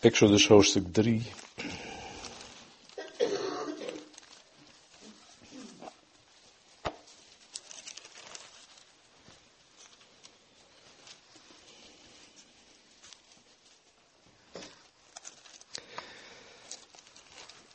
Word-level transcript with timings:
Exodus 0.00 0.46
hoofdstuk 0.46 0.92
3. 0.92 1.22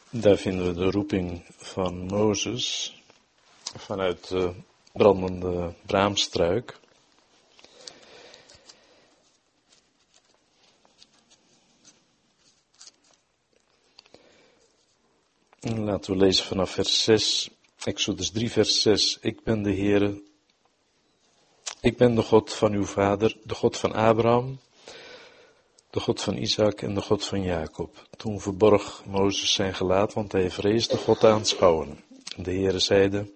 Daar 0.09 0.37
vinden 0.37 0.67
we 0.67 0.73
de 0.73 0.91
roeping 0.91 1.45
van 1.57 1.95
Mozes 2.05 2.95
vanuit 3.75 4.27
de 4.27 4.53
brandende 4.91 5.73
braamstruik. 5.85 6.79
We 16.05 16.15
lezen 16.15 16.45
vanaf 16.45 16.71
vers 16.71 17.03
6, 17.03 17.49
Exodus 17.83 18.31
3, 18.31 18.51
vers 18.51 18.81
6. 18.81 19.17
Ik 19.21 19.43
ben 19.43 19.63
de 19.63 19.73
Heere, 19.75 20.21
ik 21.81 21.97
ben 21.97 22.15
de 22.15 22.21
God 22.21 22.53
van 22.53 22.73
uw 22.73 22.85
vader, 22.85 23.37
de 23.43 23.53
God 23.53 23.77
van 23.77 23.93
Abraham, 23.93 24.59
de 25.89 25.99
God 25.99 26.21
van 26.21 26.37
Isaac 26.37 26.81
en 26.81 26.93
de 26.93 27.01
God 27.01 27.25
van 27.25 27.43
Jacob. 27.43 28.07
Toen 28.17 28.41
verborg 28.41 29.05
Mozes 29.05 29.53
zijn 29.53 29.73
gelaat, 29.73 30.13
want 30.13 30.31
hij 30.31 30.51
vreesde 30.51 30.97
God 30.97 31.23
aanschouwen. 31.23 32.03
De 32.37 32.51
Heere 32.51 32.79
zeide, 32.79 33.31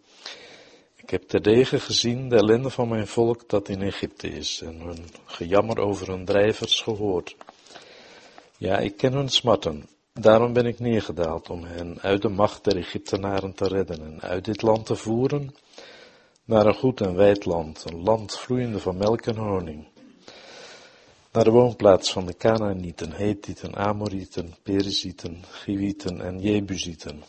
ik 0.95 1.09
heb 1.09 1.23
terdege 1.23 1.79
gezien 1.79 2.29
de 2.29 2.35
ellende 2.35 2.70
van 2.70 2.88
mijn 2.88 3.07
volk 3.07 3.49
dat 3.49 3.70
in 3.70 3.81
Egypte 3.81 4.29
is 4.29 4.62
en 4.62 4.79
hun 4.79 5.09
gejammer 5.26 5.79
over 5.79 6.07
hun 6.07 6.26
drijvers 6.26 6.81
gehoord. 6.81 7.35
Ja, 8.57 8.77
ik 8.77 8.98
ken 8.98 9.13
hun 9.13 9.29
smarten. 9.29 9.90
Daarom 10.20 10.53
ben 10.53 10.66
ik 10.66 10.80
neergedaald 10.80 11.49
om 11.49 11.63
hen 11.63 12.01
uit 12.01 12.21
de 12.21 12.29
macht 12.29 12.63
der 12.63 12.77
Egyptenaren 12.77 13.54
te 13.54 13.68
redden 13.68 14.01
en 14.01 14.21
uit 14.21 14.46
dit 14.46 14.62
land 14.62 14.85
te 14.85 14.96
voeren 14.96 15.55
naar 16.46 16.65
een 16.65 16.76
goed 16.76 17.01
en 17.01 17.15
wijd 17.15 17.46
land, 17.46 17.84
een 17.91 18.04
land 18.04 18.38
vloeiende 18.38 18.79
van 18.79 18.98
melk 18.98 19.26
en 19.26 19.35
honing. 19.35 19.88
Naar 21.32 21.43
de 21.43 21.51
woonplaats 21.51 22.12
van 22.12 22.26
de 22.26 22.38
Canaanieten, 22.38 23.12
Hethieten, 23.12 23.76
Amorieten, 23.76 24.55
Perizieten, 24.63 25.43
Givieten 25.49 26.21
en 26.21 26.41
Jebusieten. 26.41 27.23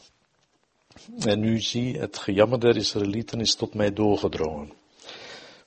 En 1.19 1.41
nu 1.41 1.61
zie, 1.61 1.99
het 1.99 2.19
gejammer 2.19 2.61
der 2.61 2.77
Israëlieten 2.77 3.41
is 3.41 3.55
tot 3.55 3.75
mij 3.75 3.93
doorgedrongen. 3.93 4.73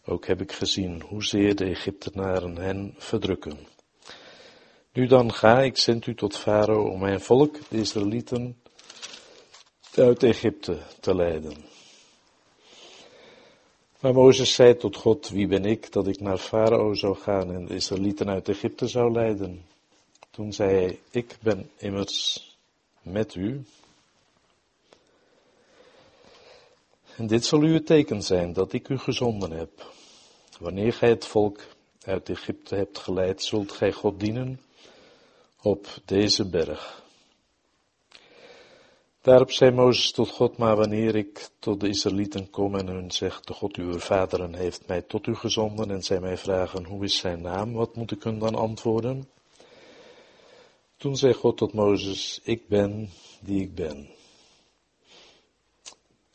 Ook 0.06 0.26
heb 0.26 0.42
ik 0.42 0.52
gezien 0.52 1.02
hoezeer 1.02 1.56
de 1.56 1.66
Egyptenaren 1.66 2.58
hen 2.58 2.94
verdrukken. 2.98 3.58
Nu 4.94 5.08
dan 5.08 5.34
ga, 5.34 5.62
ik 5.62 5.78
zend 5.78 6.06
u 6.08 6.16
tot 6.16 6.38
Farao 6.38 6.90
om 6.90 7.00
mijn 7.00 7.22
volk, 7.22 7.70
de 7.70 7.78
Israëlieten, 7.78 8.62
uit 9.96 10.24
Egypte 10.24 10.78
te 11.00 11.16
leiden. 11.16 11.54
Maar 14.00 14.14
Mozes 14.14 14.54
zei 14.54 14.78
tot 14.78 14.96
God, 14.96 15.30
wie 15.30 15.48
ben 15.48 15.66
ik 15.66 15.92
dat 15.92 16.08
ik 16.08 16.20
naar 16.20 16.38
Farao 16.38 16.94
zou 16.94 17.16
gaan 17.16 17.54
en 17.54 17.66
de 17.66 17.74
Israëlieten 17.74 18.30
uit 18.30 18.50
Egypte 18.50 18.88
zou 18.88 19.12
leiden? 19.12 19.66
Toen 20.32 20.54
zei 20.54 20.76
hij, 20.76 21.00
ik 21.12 21.38
ben 21.42 21.70
immers 21.78 22.50
met 23.02 23.36
u. 23.36 23.64
En 27.16 27.28
dit 27.28 27.46
zal 27.46 27.64
u 27.64 27.74
het 27.74 27.86
teken 27.86 28.24
zijn 28.24 28.54
dat 28.54 28.74
ik 28.74 28.90
u 28.90 28.98
gezonden 28.98 29.52
heb. 29.52 29.92
Wanneer 30.60 30.94
gij 30.94 31.10
het 31.10 31.26
volk 31.26 31.60
uit 32.02 32.30
Egypte 32.30 32.76
hebt 32.76 32.98
geleid, 32.98 33.44
zult 33.44 33.72
gij 33.72 33.92
God 33.92 34.20
dienen 34.20 34.60
op 35.62 35.88
deze 36.06 36.50
berg. 36.50 37.04
Daarop 39.22 39.52
zei 39.52 39.72
Mozes 39.72 40.12
tot 40.12 40.30
God, 40.30 40.58
maar 40.58 40.76
wanneer 40.76 41.16
ik 41.16 41.50
tot 41.60 41.80
de 41.80 41.88
Israëlieten 41.88 42.50
kom 42.50 42.76
en 42.76 42.88
hun 42.88 43.12
zeg, 43.12 43.42
de 43.42 43.54
God 43.54 43.76
uw 43.76 44.00
vaderen 44.00 44.54
heeft 44.54 44.88
mij 44.88 45.02
tot 45.02 45.28
u 45.28 45.36
gezonden 45.36 45.92
en 45.92 46.04
zij 46.04 46.20
mij 46.20 46.38
vragen, 46.38 46.86
hoe 46.86 47.04
is 47.04 47.18
zijn 47.18 47.42
naam, 47.42 47.74
wat 47.74 47.96
moet 47.96 48.12
ik 48.12 48.24
hun 48.24 48.40
dan 48.40 48.56
antwoorden? 48.56 49.30
Toen 50.98 51.18
zei 51.18 51.34
God 51.34 51.58
tot 51.58 51.74
Mozes, 51.74 52.40
ik 52.44 52.68
ben 52.68 53.10
die 53.40 53.62
ik 53.62 53.76
ben. 53.76 54.10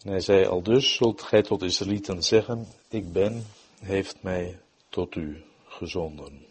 En 0.03 0.11
hij 0.11 0.21
zei, 0.21 0.47
al 0.47 0.63
dus 0.63 0.95
zult 0.95 1.23
gij 1.23 1.43
tot 1.43 1.63
Israëlieten 1.63 2.23
zeggen, 2.23 2.67
ik 2.89 3.13
ben, 3.13 3.47
heeft 3.81 4.23
mij 4.23 4.61
tot 4.89 5.15
u 5.15 5.43
gezonden. 5.65 6.46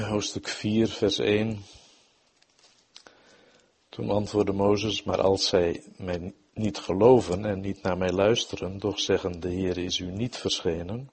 Hoofdstuk 0.00 0.48
4, 0.48 0.88
vers 0.88 1.18
1. 1.18 1.64
Toen 3.88 4.10
antwoordde 4.10 4.52
Mozes, 4.52 5.02
maar 5.02 5.20
als 5.20 5.46
zij 5.46 5.82
mij 5.96 6.32
niet 6.54 6.78
geloven 6.78 7.44
en 7.44 7.60
niet 7.60 7.82
naar 7.82 7.98
mij 7.98 8.12
luisteren, 8.12 8.78
doch 8.78 9.00
zeggen, 9.00 9.40
de 9.40 9.48
Heer 9.48 9.78
is 9.78 9.98
u 9.98 10.10
niet 10.10 10.36
verschenen. 10.36 11.10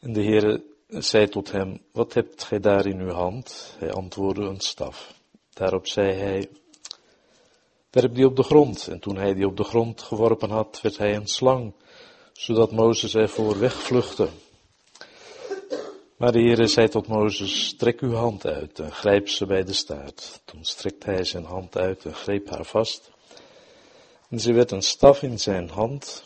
En 0.00 0.12
de 0.12 0.20
Heer 0.20 0.62
zei 0.88 1.28
tot 1.28 1.52
hem, 1.52 1.82
wat 1.92 2.14
hebt 2.14 2.44
gij 2.44 2.60
daar 2.60 2.86
in 2.86 3.00
uw 3.00 3.12
hand? 3.12 3.74
Hij 3.78 3.92
antwoordde, 3.92 4.42
een 4.42 4.60
staf. 4.60 5.14
Daarop 5.52 5.86
zei 5.86 6.12
hij, 6.12 6.48
werp 7.90 8.14
die 8.14 8.26
op 8.26 8.36
de 8.36 8.42
grond. 8.42 8.88
En 8.88 9.00
toen 9.00 9.16
hij 9.16 9.34
die 9.34 9.46
op 9.46 9.56
de 9.56 9.64
grond 9.64 10.02
geworpen 10.02 10.50
had, 10.50 10.80
werd 10.82 10.98
hij 10.98 11.16
een 11.16 11.28
slang, 11.28 11.72
zodat 12.32 12.72
Mozes 12.72 13.14
ervoor 13.14 13.58
wegvluchtte. 13.58 14.28
Maar 16.16 16.32
de 16.32 16.40
Heere 16.40 16.66
zei 16.66 16.88
tot 16.88 17.06
Mozes, 17.06 17.66
strek 17.66 18.00
uw 18.00 18.14
hand 18.14 18.46
uit 18.46 18.78
en 18.78 18.92
grijp 18.92 19.28
ze 19.28 19.46
bij 19.46 19.64
de 19.64 19.72
staart. 19.72 20.42
Toen 20.44 20.64
strekte 20.64 21.10
hij 21.10 21.24
zijn 21.24 21.44
hand 21.44 21.76
uit 21.76 22.04
en 22.04 22.14
greep 22.14 22.48
haar 22.48 22.64
vast. 22.64 23.10
En 24.28 24.40
ze 24.40 24.52
werd 24.52 24.70
een 24.70 24.82
staf 24.82 25.22
in 25.22 25.38
zijn 25.38 25.68
hand, 25.68 26.24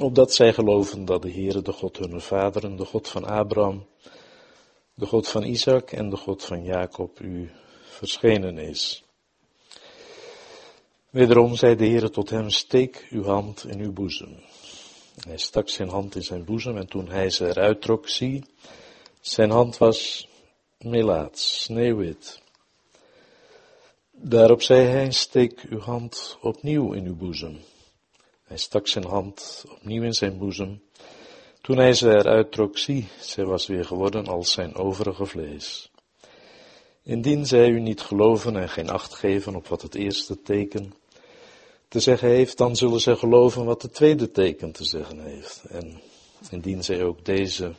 opdat 0.00 0.32
zij 0.32 0.52
geloven 0.52 1.04
dat 1.04 1.22
de 1.22 1.30
Heere 1.30 1.62
de 1.62 1.72
God 1.72 1.96
hunner 1.96 2.20
vaderen, 2.20 2.76
de 2.76 2.84
God 2.84 3.08
van 3.08 3.24
Abraham, 3.24 3.86
de 4.94 5.06
God 5.06 5.28
van 5.28 5.42
Isaac 5.42 5.92
en 5.92 6.10
de 6.10 6.16
God 6.16 6.44
van 6.44 6.64
Jacob 6.64 7.20
u 7.20 7.50
verschenen 7.82 8.58
is. 8.58 9.04
Wederom 11.10 11.54
zei 11.54 11.76
de 11.76 11.86
Heere 11.86 12.10
tot 12.10 12.30
hem, 12.30 12.50
steek 12.50 13.06
uw 13.10 13.24
hand 13.24 13.64
in 13.64 13.80
uw 13.80 13.92
boezem. 13.92 14.36
Hij 15.20 15.38
stak 15.38 15.68
zijn 15.68 15.88
hand 15.88 16.14
in 16.14 16.22
zijn 16.22 16.44
boezem 16.44 16.76
en 16.76 16.86
toen 16.86 17.08
hij 17.08 17.30
ze 17.30 17.46
eruit 17.46 17.82
trok, 17.82 18.08
zie, 18.08 18.44
zijn 19.20 19.50
hand 19.50 19.78
was 19.78 20.28
melaats, 20.78 21.62
sneeuwwit. 21.62 22.40
Daarop 24.10 24.62
zei 24.62 24.86
hij, 24.86 25.12
steek 25.12 25.64
uw 25.68 25.80
hand 25.80 26.38
opnieuw 26.40 26.92
in 26.92 27.06
uw 27.06 27.16
boezem. 27.16 27.58
Hij 28.44 28.56
stak 28.56 28.86
zijn 28.86 29.04
hand 29.04 29.64
opnieuw 29.68 30.02
in 30.02 30.12
zijn 30.12 30.38
boezem. 30.38 30.82
Toen 31.60 31.76
hij 31.76 31.94
ze 31.94 32.08
eruit 32.08 32.52
trok, 32.52 32.78
zie, 32.78 33.08
zij 33.20 33.44
was 33.44 33.66
weer 33.66 33.84
geworden 33.84 34.26
als 34.26 34.52
zijn 34.52 34.74
overige 34.74 35.26
vlees. 35.26 35.90
Indien 37.02 37.46
zij 37.46 37.68
u 37.68 37.80
niet 37.80 38.00
geloven 38.00 38.56
en 38.56 38.68
geen 38.68 38.90
acht 38.90 39.14
geven 39.14 39.54
op 39.54 39.68
wat 39.68 39.82
het 39.82 39.94
eerste 39.94 40.42
teken 40.42 40.94
te 41.92 42.00
zeggen 42.00 42.28
heeft, 42.28 42.58
dan 42.58 42.76
zullen 42.76 43.00
zij 43.00 43.16
geloven 43.16 43.64
wat 43.64 43.82
het 43.82 43.94
tweede 43.94 44.30
teken 44.30 44.72
te 44.72 44.84
zeggen 44.84 45.18
heeft. 45.18 45.64
En 45.68 46.00
indien 46.50 46.84
zij 46.84 47.04
ook 47.04 47.24
deze 47.24 47.74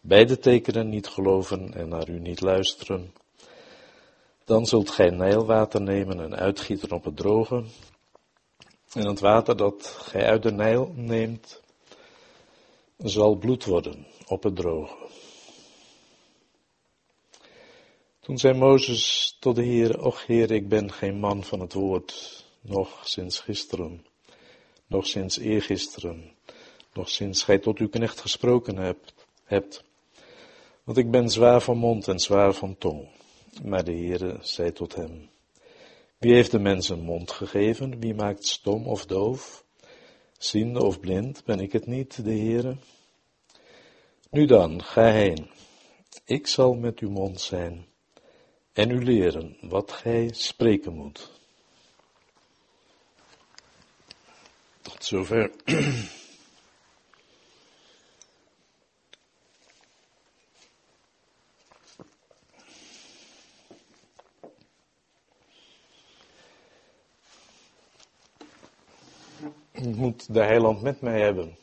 beide 0.00 0.38
tekenen 0.38 0.88
niet 0.88 1.06
geloven 1.06 1.74
en 1.74 1.88
naar 1.88 2.08
u 2.08 2.18
niet 2.18 2.40
luisteren, 2.40 3.12
dan 4.44 4.66
zult 4.66 4.90
gij 4.90 5.10
Nijlwater 5.10 5.80
nemen 5.80 6.20
en 6.20 6.36
uitgieten 6.36 6.90
op 6.90 7.04
het 7.04 7.16
droge. 7.16 7.64
En 8.92 9.06
het 9.06 9.20
water 9.20 9.56
dat 9.56 9.86
gij 9.86 10.24
uit 10.26 10.42
de 10.42 10.52
Nijl 10.52 10.92
neemt, 10.94 11.62
zal 12.98 13.34
bloed 13.34 13.64
worden 13.64 14.06
op 14.26 14.42
het 14.42 14.56
droge. 14.56 14.96
Toen 18.20 18.38
zei 18.38 18.58
Mozes 18.58 19.36
tot 19.40 19.54
de 19.54 19.62
Heer, 19.62 20.04
och 20.04 20.26
Heer, 20.26 20.50
ik 20.50 20.68
ben 20.68 20.92
geen 20.92 21.18
man 21.18 21.44
van 21.44 21.60
het 21.60 21.72
woord, 21.72 22.43
nog 22.64 23.08
sinds 23.08 23.40
gisteren, 23.40 24.06
nog 24.86 25.06
sinds 25.06 25.38
eergisteren, 25.38 26.32
nog 26.92 27.08
sinds 27.08 27.42
gij 27.42 27.58
tot 27.58 27.78
uw 27.78 27.88
knecht 27.88 28.20
gesproken 28.20 28.76
hebt, 28.76 29.14
hebt. 29.44 29.84
Want 30.84 30.98
ik 30.98 31.10
ben 31.10 31.30
zwaar 31.30 31.60
van 31.60 31.78
mond 31.78 32.08
en 32.08 32.18
zwaar 32.18 32.52
van 32.52 32.78
tong. 32.78 33.08
Maar 33.62 33.84
de 33.84 33.92
Heere 33.92 34.38
zei 34.40 34.72
tot 34.72 34.94
hem, 34.94 35.28
wie 36.18 36.34
heeft 36.34 36.50
de 36.50 36.58
mens 36.58 36.88
een 36.88 37.02
mond 37.02 37.30
gegeven? 37.30 38.00
Wie 38.00 38.14
maakt 38.14 38.46
stom 38.46 38.86
of 38.86 39.06
doof? 39.06 39.64
Ziende 40.38 40.82
of 40.82 41.00
blind? 41.00 41.44
Ben 41.44 41.60
ik 41.60 41.72
het 41.72 41.86
niet, 41.86 42.24
de 42.24 42.30
Heere? 42.30 42.76
Nu 44.30 44.46
dan, 44.46 44.82
ga 44.82 45.10
heen. 45.10 45.50
Ik 46.24 46.46
zal 46.46 46.74
met 46.74 46.98
uw 46.98 47.10
mond 47.10 47.40
zijn 47.40 47.86
en 48.72 48.90
u 48.90 49.04
leren 49.04 49.56
wat 49.60 49.92
gij 49.92 50.28
spreken 50.32 50.92
moet. 50.92 51.33
Tot 54.84 55.04
zover. 55.04 55.50
Ik 69.70 69.96
moet 69.96 70.34
de 70.34 70.40
heiland 70.40 70.82
met 70.82 71.00
mij 71.00 71.20
hebben. 71.20 71.56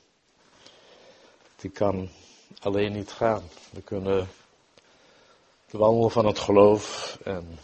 Die 1.56 1.72
kan 1.72 2.10
alleen 2.60 2.92
niet 2.92 3.12
gaan. 3.12 3.44
We 3.70 3.82
kunnen 3.82 4.28
de 5.70 5.78
wandel 5.78 6.10
van 6.10 6.26
het 6.26 6.40
geloof 6.40 7.18
en 7.24 7.60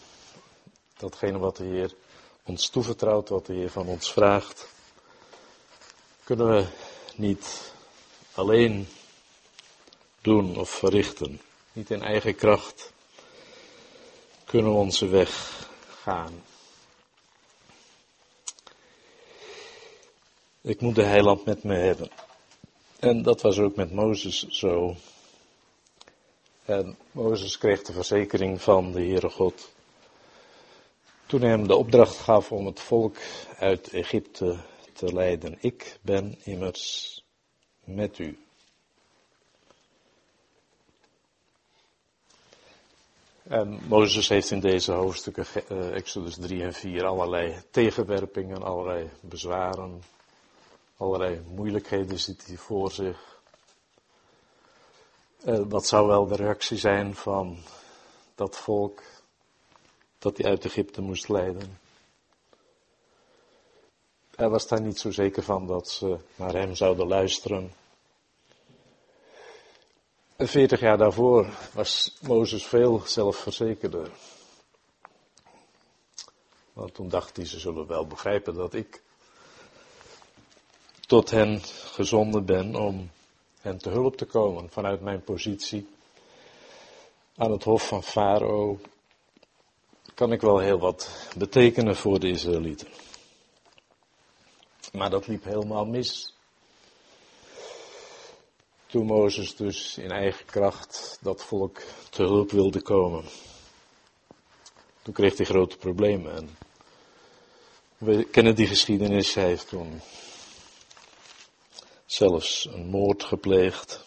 datgene 0.98 1.38
wat 1.38 1.58
de 1.58 1.64
Heer 1.64 1.94
ons 2.44 2.70
toevertrouwt, 2.70 3.30
wat 3.30 3.46
de 3.46 3.54
Heer 3.54 3.70
van 3.70 3.88
ons 3.88 4.12
vraagt, 4.12 4.68
kunnen 6.28 6.48
we 6.48 6.66
niet 7.16 7.74
alleen 8.34 8.88
doen 10.22 10.58
of 10.58 10.70
verrichten. 10.70 11.42
Niet 11.74 11.90
in 11.90 12.02
eigen 12.02 12.36
kracht 12.36 12.92
kunnen 14.46 14.72
we 14.72 14.78
onze 14.78 15.08
weg 15.08 15.62
gaan. 16.02 16.44
Ik 20.62 20.82
moet 20.82 20.96
de 20.96 21.04
heiland 21.04 21.46
met 21.46 21.64
me 21.64 21.76
hebben. 21.76 22.12
En 23.00 23.22
dat 23.24 23.42
was 23.42 23.60
ook 23.60 23.76
met 23.76 23.92
Mozes 23.94 24.48
zo. 24.48 24.96
En 26.66 26.98
Mozes 27.12 27.58
kreeg 27.58 27.82
de 27.82 27.94
verzekering 27.94 28.62
van 28.62 28.92
de 28.92 29.00
Heere 29.00 29.30
God. 29.30 29.70
Toen 31.26 31.42
hij 31.42 31.50
hem 31.50 31.68
de 31.68 31.76
opdracht 31.76 32.18
gaf 32.18 32.52
om 32.52 32.66
het 32.66 32.80
volk 32.80 33.18
uit 33.58 33.88
Egypte 33.88 34.60
te 34.98 35.14
leiden. 35.14 35.58
Ik 35.60 36.00
ben 36.02 36.38
immers 36.44 37.24
met 37.84 38.20
u. 38.20 38.40
En 43.44 43.80
Mozes 43.88 44.28
heeft 44.28 44.52
in 44.52 44.60
deze 44.60 44.92
hoofdstukken, 44.92 45.46
eh, 45.68 45.96
Exodus 45.96 46.36
3 46.36 46.64
en 46.64 46.74
4, 46.74 47.06
allerlei 47.06 47.62
tegenwerpingen, 47.72 48.64
allerlei 48.64 49.10
bezwaren, 49.22 50.02
allerlei 50.98 51.42
moeilijkheden 51.56 52.20
ziet 52.20 52.48
hij 52.48 52.58
voor 52.58 52.92
zich. 52.92 53.42
Wat 55.68 55.88
zou 55.88 56.08
wel 56.08 56.28
de 56.28 56.36
reactie 56.36 56.78
zijn 56.78 57.16
van 57.16 57.58
dat 58.36 58.58
volk 58.58 59.02
dat 60.20 60.38
hij 60.38 60.50
uit 60.50 60.66
Egypte 60.66 61.02
moest 61.02 61.30
leiden? 61.30 61.80
Hij 64.38 64.50
was 64.50 64.68
daar 64.68 64.82
niet 64.82 65.00
zo 65.00 65.12
zeker 65.12 65.44
van 65.44 65.68
dat 65.68 65.90
ze 65.90 66.18
naar 66.36 66.54
hem 66.54 66.76
zouden 66.76 67.08
luisteren. 67.08 67.74
En 70.36 70.48
veertig 70.48 70.80
jaar 70.80 70.98
daarvoor 70.98 71.48
was 71.74 72.18
Mozes 72.22 72.66
veel 72.66 73.02
zelfverzekerder. 73.06 74.12
Want 76.74 76.94
toen 76.94 77.10
dacht 77.10 77.36
hij, 77.36 77.46
ze 77.46 77.60
zullen 77.60 77.88
wel 77.88 78.08
begrijpen 78.08 78.54
dat 78.54 78.74
ik 78.74 79.02
tot 81.08 81.30
hen 81.30 81.62
gezonden 81.92 82.46
ben 82.46 82.76
om 82.76 83.10
hen 83.62 83.78
te 83.78 83.90
hulp 83.90 84.18
te 84.18 84.26
komen 84.26 84.70
vanuit 84.70 85.02
mijn 85.02 85.24
positie 85.24 85.88
aan 87.36 87.52
het 87.52 87.64
hof 87.64 87.88
van 87.88 88.04
Farao. 88.04 88.80
Kan 90.14 90.32
ik 90.32 90.42
wel 90.42 90.60
heel 90.60 90.80
wat 90.80 91.30
betekenen 91.38 91.96
voor 91.96 92.20
de 92.20 92.30
Israëlieten. 92.30 92.88
Maar 94.98 95.10
dat 95.10 95.28
liep 95.28 95.44
helemaal 95.44 95.86
mis. 95.86 96.34
Toen 98.86 99.06
Mozes 99.06 99.56
dus 99.56 99.98
in 99.98 100.12
eigen 100.12 100.46
kracht 100.46 101.18
dat 101.22 101.44
volk 101.44 101.82
te 102.10 102.24
hulp 102.24 102.52
wilde 102.52 102.82
komen. 102.82 103.26
Toen 105.02 105.14
kreeg 105.14 105.38
hij 105.38 105.46
grote 105.46 105.78
problemen. 105.78 106.36
En 106.36 106.58
we 107.98 108.24
kennen 108.24 108.56
die 108.56 108.68
geschiedenis. 108.68 109.34
Hij 109.34 109.46
heeft 109.46 109.68
toen 109.68 110.02
zelfs 112.06 112.66
een 112.66 112.88
moord 112.88 113.24
gepleegd. 113.24 114.06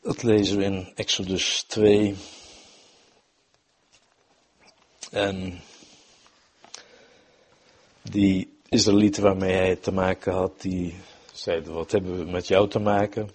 Dat 0.00 0.22
lezen 0.22 0.58
we 0.58 0.64
in 0.64 0.92
Exodus 0.94 1.62
2. 1.62 2.16
En 5.10 5.62
die 8.10 8.58
Israëlieten 8.68 9.22
waarmee 9.22 9.54
hij 9.54 9.76
te 9.76 9.92
maken 9.92 10.32
had, 10.32 10.60
die 10.60 10.94
zeiden, 11.32 11.72
wat 11.72 11.90
hebben 11.90 12.18
we 12.18 12.30
met 12.30 12.46
jou 12.46 12.68
te 12.68 12.78
maken? 12.78 13.30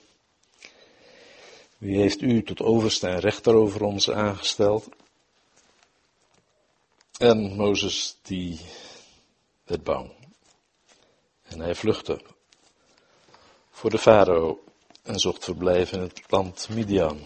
Wie 1.77 1.97
heeft 1.97 2.21
u 2.21 2.43
tot 2.43 2.61
overste 2.61 3.07
en 3.07 3.19
rechter 3.19 3.53
over 3.53 3.83
ons 3.83 4.11
aangesteld? 4.11 4.89
En 7.17 7.55
Mozes, 7.55 8.17
die 8.21 8.59
werd 9.63 9.83
bang. 9.83 10.11
En 11.43 11.59
hij 11.59 11.75
vluchtte 11.75 12.21
voor 13.71 13.89
de 13.89 13.97
farao 13.97 14.63
en 15.03 15.19
zocht 15.19 15.43
verblijf 15.43 15.91
in 15.91 15.99
het 15.99 16.21
land 16.27 16.69
Midian. 16.69 17.19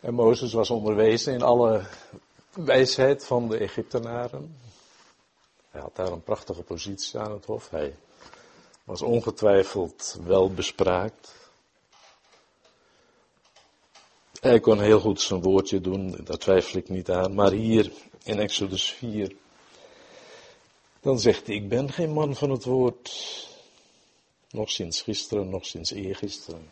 En 0.00 0.14
Mozes 0.14 0.52
was 0.52 0.70
onderwezen 0.70 1.32
in 1.32 1.42
alle 1.42 1.86
wijsheid 2.54 3.24
van 3.24 3.48
de 3.48 3.58
Egyptenaren. 3.58 4.56
Hij 5.70 5.80
had 5.80 5.96
daar 5.96 6.12
een 6.12 6.22
prachtige 6.22 6.62
positie 6.62 7.18
aan 7.18 7.32
het 7.32 7.44
hof. 7.44 7.70
Hij 7.70 7.96
was 8.84 9.02
ongetwijfeld 9.02 10.18
wel 10.24 10.52
bespraakt. 10.52 11.34
Hij 14.40 14.60
kon 14.60 14.80
heel 14.80 15.00
goed 15.00 15.20
zijn 15.20 15.42
woordje 15.42 15.80
doen, 15.80 16.20
daar 16.24 16.38
twijfel 16.38 16.78
ik 16.78 16.88
niet 16.88 17.10
aan. 17.10 17.34
Maar 17.34 17.50
hier 17.50 17.92
in 18.22 18.38
Exodus 18.38 18.90
4 18.90 19.36
dan 21.04 21.20
zegt 21.20 21.46
hij, 21.46 21.56
ik 21.56 21.68
ben 21.68 21.92
geen 21.92 22.12
man 22.12 22.34
van 22.34 22.50
het 22.50 22.64
woord. 22.64 23.12
Nog 24.50 24.70
sinds 24.70 25.02
gisteren, 25.02 25.48
nog 25.48 25.66
sinds 25.66 25.90
eergisteren. 25.90 26.70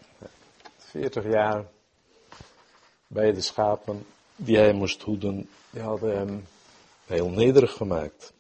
40 0.77 1.25
jaar 1.25 1.67
bij 3.07 3.33
de 3.33 3.41
schapen 3.41 4.07
die 4.37 4.57
hij 4.57 4.73
moest 4.73 5.03
hoeden, 5.03 5.49
die 5.71 5.83
hadden 5.83 6.17
hem 6.17 6.47
heel 7.07 7.29
nederig 7.29 7.73
gemaakt. 7.73 8.33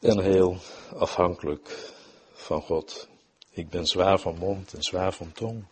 En 0.00 0.20
heel 0.20 0.56
afhankelijk 0.96 1.92
van 2.32 2.62
God. 2.62 3.08
Ik 3.50 3.68
ben 3.68 3.86
zwaar 3.86 4.18
van 4.18 4.38
mond 4.38 4.72
en 4.72 4.82
zwaar 4.82 5.12
van 5.12 5.32
tong. 5.32 5.64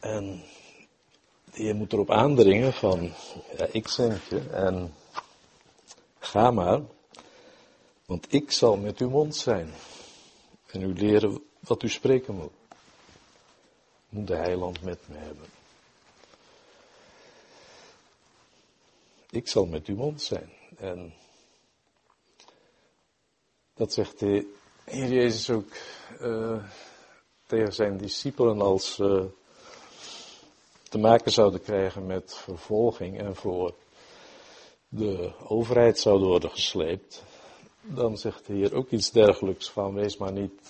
En 0.00 0.44
je 1.52 1.74
moet 1.74 1.92
erop 1.92 2.10
aandringen 2.10 2.72
van, 2.72 3.12
ja, 3.56 3.66
ik 3.70 3.88
zend 3.88 4.24
je 4.24 4.40
en 4.50 4.94
ga 6.18 6.50
maar, 6.50 6.80
want 8.06 8.32
ik 8.32 8.52
zal 8.52 8.76
met 8.76 8.98
uw 8.98 9.10
mond 9.10 9.36
zijn 9.36 9.72
en 10.66 10.82
u 10.82 10.94
leren 10.94 11.42
wat 11.60 11.82
u 11.82 11.88
spreken 11.88 12.34
moet. 12.34 12.59
Moet 14.10 14.26
de 14.26 14.36
heiland 14.36 14.82
met 14.82 15.08
me 15.08 15.16
hebben. 15.16 15.46
Ik 19.30 19.48
zal 19.48 19.66
met 19.66 19.86
uw 19.86 19.96
mond 19.96 20.22
zijn. 20.22 20.52
En 20.76 21.14
dat 23.74 23.92
zegt 23.92 24.18
de 24.18 24.54
Heer 24.84 25.08
Jezus 25.08 25.50
ook 25.50 25.72
uh, 26.20 26.64
tegen 27.46 27.72
zijn 27.72 27.96
discipelen 27.96 28.60
als 28.60 28.98
uh, 28.98 29.24
te 30.82 30.98
maken 30.98 31.30
zouden 31.30 31.62
krijgen 31.62 32.06
met 32.06 32.34
vervolging 32.34 33.18
en 33.18 33.36
voor 33.36 33.74
de 34.88 35.32
overheid 35.46 35.98
zouden 35.98 36.28
worden 36.28 36.50
gesleept, 36.50 37.22
dan 37.80 38.18
zegt 38.18 38.46
de 38.46 38.52
Heer 38.52 38.74
ook 38.74 38.90
iets 38.90 39.10
dergelijks 39.10 39.70
van 39.70 39.94
wees 39.94 40.16
maar 40.16 40.32
niet 40.32 40.60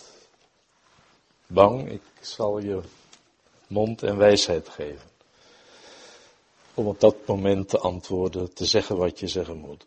bang, 1.46 1.90
ik 1.90 2.02
zal 2.20 2.58
je 2.58 2.80
mond 3.70 4.02
en 4.02 4.16
wijsheid 4.16 4.68
geven. 4.68 5.08
Om 6.74 6.86
op 6.86 7.00
dat 7.00 7.26
moment 7.26 7.68
te 7.68 7.78
antwoorden, 7.78 8.54
te 8.54 8.64
zeggen 8.64 8.96
wat 8.96 9.18
je 9.18 9.28
zeggen 9.28 9.56
moet. 9.56 9.86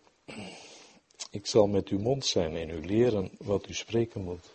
Ik 1.29 1.47
zal 1.47 1.67
met 1.67 1.87
uw 1.87 1.99
mond 1.99 2.25
zijn 2.25 2.55
en 2.55 2.69
u 2.69 2.85
leren 2.85 3.31
wat 3.37 3.69
u 3.69 3.73
spreken 3.73 4.21
moet. 4.21 4.51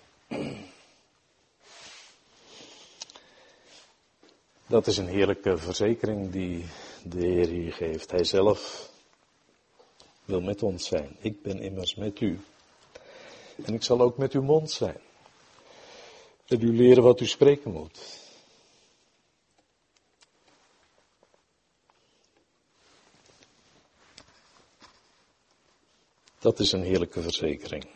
Dat 4.66 4.87
is 4.87 4.97
een 4.97 5.08
heerlijke 5.08 5.56
verzekering 5.56 6.30
die 6.30 6.64
de 7.02 7.26
Heer 7.26 7.49
hier 7.49 7.73
geeft. 7.73 8.11
Hij 8.11 8.25
zelf 8.25 8.90
wil 10.25 10.40
met 10.40 10.62
ons 10.62 10.87
zijn. 10.87 11.16
Ik 11.20 11.42
ben 11.42 11.61
immers 11.61 11.94
met 11.94 12.20
u. 12.20 12.40
En 13.64 13.75
ik 13.75 13.82
zal 13.82 14.00
ook 14.00 14.16
met 14.16 14.32
uw 14.32 14.42
mond 14.42 14.70
zijn. 14.70 15.00
En 16.47 16.61
u 16.61 16.76
leren 16.76 17.02
wat 17.02 17.20
u 17.20 17.26
spreken 17.26 17.70
moet. 17.70 17.99
Dat 26.38 26.59
is 26.59 26.73
een 26.73 26.83
heerlijke 26.83 27.23
verzekering. 27.23 27.87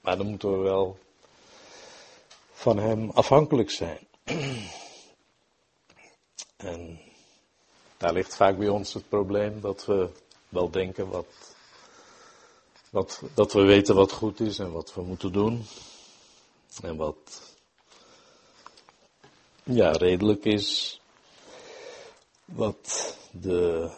Maar 0.00 0.16
dan 0.16 0.26
moeten 0.26 0.50
we 0.50 0.58
wel 0.58 0.98
van 2.52 2.78
Hem 2.78 3.10
afhankelijk 3.10 3.70
zijn. 3.70 4.06
En 6.56 7.00
daar 7.96 8.12
ligt 8.12 8.36
vaak 8.36 8.58
bij 8.58 8.68
ons 8.68 8.92
het 8.92 9.08
probleem 9.08 9.60
dat 9.60 9.84
we 9.84 10.08
wel 10.48 10.70
denken 10.70 11.08
wat, 11.08 11.26
wat, 12.90 13.22
dat 13.34 13.52
we 13.52 13.60
weten 13.60 13.94
wat 13.94 14.12
goed 14.12 14.40
is 14.40 14.58
en 14.58 14.72
wat 14.72 14.94
we 14.94 15.02
moeten 15.02 15.32
doen. 15.32 15.66
En 16.82 16.96
wat 16.96 17.54
ja, 19.62 19.90
redelijk 19.90 20.44
is. 20.44 21.00
Wat 22.44 23.16
de 23.30 23.90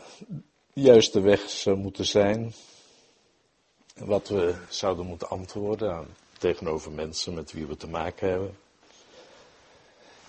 juiste 0.72 1.20
weg 1.20 1.50
zou 1.50 1.76
moeten 1.76 2.06
zijn. 2.06 2.54
Wat 3.98 4.28
we 4.28 4.54
zouden 4.68 5.06
moeten 5.06 5.28
antwoorden 5.28 5.94
aan, 5.94 6.06
tegenover 6.38 6.92
mensen 6.92 7.34
met 7.34 7.52
wie 7.52 7.66
we 7.66 7.76
te 7.76 7.88
maken 7.88 8.28
hebben. 8.28 8.58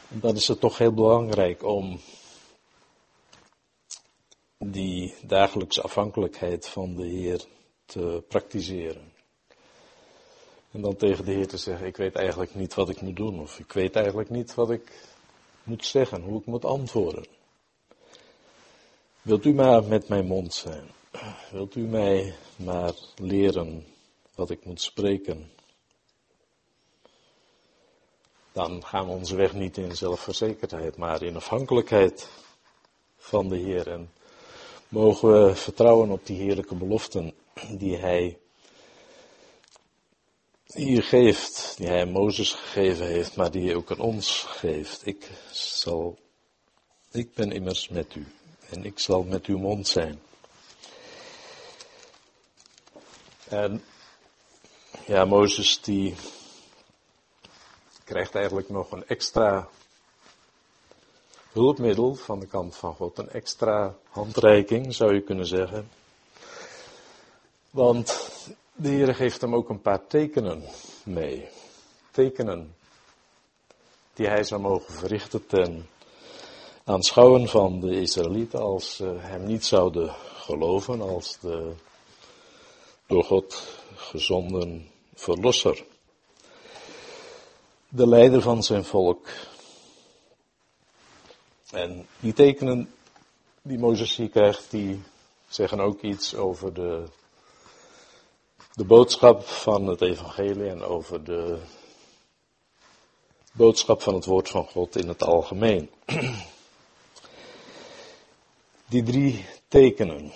En 0.10 0.20
dan 0.20 0.36
is 0.36 0.48
het 0.48 0.60
toch 0.60 0.78
heel 0.78 0.94
belangrijk 0.94 1.64
om 1.64 2.00
die 4.58 5.16
dagelijkse 5.22 5.82
afhankelijkheid 5.82 6.68
van 6.68 6.96
de 6.96 7.06
Heer 7.06 7.46
te 7.86 8.24
praktiseren. 8.28 9.12
En 10.72 10.82
dan 10.82 10.96
tegen 10.96 11.26
de 11.26 11.32
Heer 11.32 11.48
te 11.48 11.58
zeggen, 11.58 11.88
ik 11.88 11.98
weet 11.98 12.16
eigenlijk 12.16 12.56
niet 12.56 12.74
wat 12.74 12.90
ik 12.90 13.02
moet 13.02 13.16
doen, 13.16 13.40
of 13.40 13.60
ik 13.60 13.74
weet 13.74 13.96
eigenlijk 13.96 14.30
niet 14.30 14.54
wat 14.54 14.72
ik 14.72 15.08
moet 15.64 15.86
zeggen, 15.86 16.22
hoe 16.22 16.40
ik 16.40 16.46
moet 16.46 16.66
antwoorden. 16.66 17.26
Wilt 19.22 19.46
u 19.46 19.54
maar 19.54 19.84
met 19.84 20.08
mijn 20.08 20.26
mond 20.26 20.54
zijn? 20.54 20.90
Wilt 21.51 21.75
u 21.75 21.82
mij 21.82 22.34
maar 22.56 22.94
leren 23.16 23.86
wat 24.36 24.50
ik 24.50 24.66
moet 24.66 24.82
spreken? 24.82 25.51
Dan 28.51 28.86
gaan 28.86 29.06
we 29.06 29.12
onze 29.12 29.36
weg 29.36 29.54
niet 29.54 29.78
in 29.78 29.96
zelfverzekerdheid, 29.96 30.98
maar 30.98 31.24
in 31.24 31.36
afhankelijkheid 31.36 32.30
van 33.18 33.50
de 33.50 33.58
Heer. 33.58 33.88
En 33.88 34.12
mogen 34.88 35.46
we 35.46 35.56
vertrouwen 35.56 36.10
op 36.10 36.25
die 36.25 36.38
heerlijke 36.38 36.75
beloften 36.75 37.34
die 37.78 37.98
Hij 37.98 38.38
hier 40.66 41.04
geeft, 41.04 41.78
die 41.78 41.88
Hij 41.88 42.06
Mozes 42.06 42.54
gegeven 42.54 43.06
heeft, 43.06 43.36
maar 43.36 43.51
die 43.51 43.66
Hij 43.66 43.75
ook 43.75 43.92
aan 43.92 44.00
ons 44.00 44.44
geeft. 44.44 45.06
Ik 45.06 45.30
zal, 45.51 46.18
ik 47.12 47.34
ben 47.34 47.51
immers 47.51 47.89
met 47.89 48.16
u 48.16 48.28
en 48.70 48.86
ik 48.86 49.00
zal 49.00 49.24
met 49.24 49.46
uw 49.46 49.58
mond 49.58 49.88
zijn. 49.88 50.22
En 53.50 53.84
ja, 55.06 55.25
Mozes 55.25 55.82
die 55.82 56.15
krijgt 58.03 58.36
eigenlijk 58.36 58.70
nog 58.70 58.91
een 58.91 59.08
extra 59.08 59.68
hulpmiddel 61.51 62.15
van 62.15 62.39
de 62.39 62.48
kant 62.48 62.75
van 62.75 62.96
God, 62.96 63.18
een 63.18 63.29
extra 63.29 63.96
handreiking 64.10 64.94
zou 64.96 65.13
je 65.13 65.22
kunnen 65.22 65.46
zeggen. 65.46 65.89
Want 67.70 68.29
de 68.75 68.89
Heer 68.89 69.15
geeft 69.15 69.41
hem 69.41 69.56
ook 69.56 69.70
een 69.70 69.82
paar 69.82 70.08
tekenen 70.08 70.63
mee. 71.03 71.50
Tekenen 72.12 72.75
die 74.13 74.27
hij 74.27 74.44
zou 74.44 74.62
mogen 74.62 74.94
verrichten 74.94 75.46
ten 75.46 75.89
aanschouwen 76.84 77.48
van 77.48 77.79
de 77.79 78.01
Israëlieten 78.01 78.60
als 78.60 78.96
ze 78.96 79.15
hem 79.18 79.44
niet 79.44 79.65
zouden 79.65 80.10
geloven 80.36 81.01
als 81.01 81.39
de 81.39 81.74
door 83.10 83.24
God 83.24 83.78
gezonden 83.96 84.89
verlosser. 85.13 85.86
De 87.89 88.08
leider 88.08 88.42
van 88.42 88.63
zijn 88.63 88.86
volk. 88.86 89.28
En 91.72 92.08
die 92.20 92.34
tekenen 92.34 92.94
die 93.62 93.78
Mozes 93.78 94.16
hier 94.16 94.30
krijgt, 94.30 94.72
die 94.72 95.01
zeggen 95.48 95.80
ook 95.80 96.01
iets 96.01 96.36
over 96.36 96.74
de, 96.74 97.04
de 98.74 98.86
boodschap 98.86 99.46
van 99.46 99.88
het 99.88 100.01
evangelie 100.01 100.70
en 100.70 100.84
over 100.84 101.24
de 101.24 101.58
boodschap 103.51 104.01
van 104.01 104.13
het 104.13 104.25
woord 104.25 104.50
van 104.50 104.66
God 104.66 104.96
in 104.96 105.08
het 105.08 105.24
algemeen. 105.24 105.89
Die 108.89 109.04
drie 109.04 109.46
tekenen. 109.68 110.32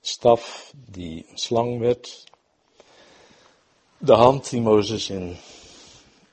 Staf 0.00 0.72
die 0.74 1.26
slang 1.34 1.78
werd. 1.78 2.24
De 3.98 4.12
hand 4.12 4.50
die 4.50 4.60
Mozes 4.60 5.10
in 5.10 5.36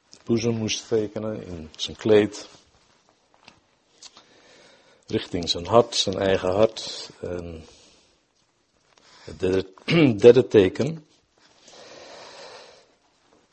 de 0.09 0.17
boezem 0.23 0.53
moest 0.55 0.87
tekenen, 0.87 1.47
in 1.47 1.69
zijn 1.75 1.95
kleed. 1.95 2.47
Richting 5.07 5.49
zijn 5.49 5.65
hart, 5.65 5.95
zijn 5.95 6.17
eigen 6.17 6.53
hart. 6.53 7.09
En 7.19 7.65
het 9.23 9.39
derde, 9.39 9.67
derde 10.25 10.47
teken. 10.47 11.05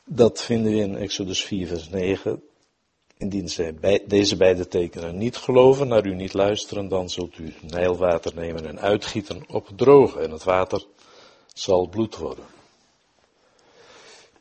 Dat 0.05 0.43
vinden 0.43 0.73
we 0.73 0.79
in 0.79 0.97
Exodus 0.97 1.45
4, 1.45 1.67
vers 1.67 1.89
9. 1.89 2.43
Indien 3.17 3.49
zij 3.49 4.01
deze 4.07 4.37
beide 4.37 4.69
tekenen 4.69 5.19
niet 5.19 5.37
geloven, 5.37 5.89
naar 5.89 6.07
u 6.07 6.15
niet 6.15 6.33
luisteren, 6.33 6.89
dan 6.89 7.11
zult 7.11 7.39
u 7.39 7.55
nijlwater 7.61 8.35
nemen 8.35 8.67
en 8.67 8.81
uitgieten 8.81 9.45
op 9.49 9.69
droge 9.77 10.21
en 10.21 10.31
het 10.31 10.45
water 10.45 10.87
zal 11.53 11.89
bloed 11.89 12.17
worden. 12.17 12.45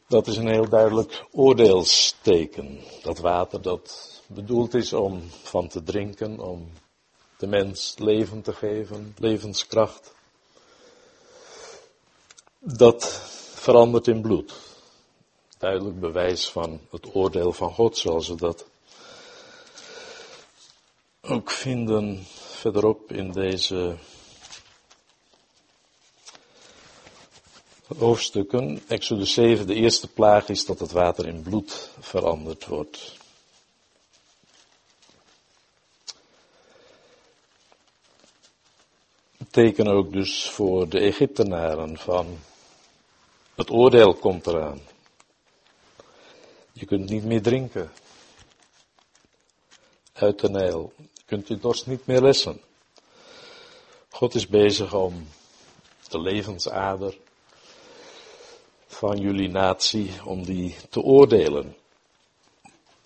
Dat 0.08 0.27
is 0.27 0.38
een 0.38 0.48
heel 0.48 0.70
duidelijk 0.70 1.25
oordeelsteken. 1.32 2.80
Dat 3.01 3.20
water 3.20 3.62
dat 3.62 4.13
bedoeld 4.27 4.74
is 4.74 4.94
om 4.94 5.22
van 5.44 5.68
te 5.68 5.84
drinken, 5.84 6.39
om 6.39 6.72
de 7.38 7.48
mens 7.48 7.96
leven 7.98 8.42
te 8.42 8.53
geven, 8.53 9.15
levenskracht. 9.18 10.13
Dat 12.60 13.06
verandert 13.53 14.08
in 14.08 14.22
bloed. 14.22 14.53
Duidelijk 15.63 16.00
bewijs 16.00 16.50
van 16.50 16.79
het 16.91 17.15
oordeel 17.15 17.53
van 17.53 17.74
God, 17.74 17.98
zoals 17.98 18.27
we 18.27 18.36
dat 18.36 18.65
ook 21.22 21.51
vinden 21.51 22.25
verderop 22.34 23.12
in 23.12 23.32
deze 23.32 23.96
hoofdstukken. 27.98 28.84
Exodus 28.88 29.34
7, 29.34 29.67
de 29.67 29.74
eerste 29.74 30.08
plaag 30.08 30.50
is 30.50 30.65
dat 30.65 30.79
het 30.79 30.91
water 30.91 31.27
in 31.27 31.41
bloed 31.41 31.89
veranderd 32.00 32.65
wordt. 32.65 33.17
Teken 39.50 39.88
ook 39.88 40.13
dus 40.13 40.50
voor 40.50 40.89
de 40.89 41.00
Egyptenaren 41.00 41.98
van 41.98 42.39
het 43.55 43.70
oordeel 43.70 44.13
komt 44.13 44.48
eraan. 44.48 44.91
Je 46.74 46.86
kunt 46.86 47.10
niet 47.10 47.24
meer 47.24 47.42
drinken 47.42 47.92
uit 50.13 50.39
de 50.39 50.50
Nijl 50.50 50.94
kunt 51.25 51.50
u 51.50 51.60
dorst 51.60 51.88
niet 51.88 52.06
meer 52.06 52.22
lessen. 52.22 52.62
God 54.10 54.36
is 54.36 54.48
bezig 54.48 54.94
om 54.94 55.27
de 56.10 56.20
levensader 56.20 57.18
van 58.88 59.18
jullie 59.18 59.50
natie, 59.50 60.25
om 60.25 60.44
die 60.44 60.75
te 60.89 61.01
oordelen. 61.01 61.75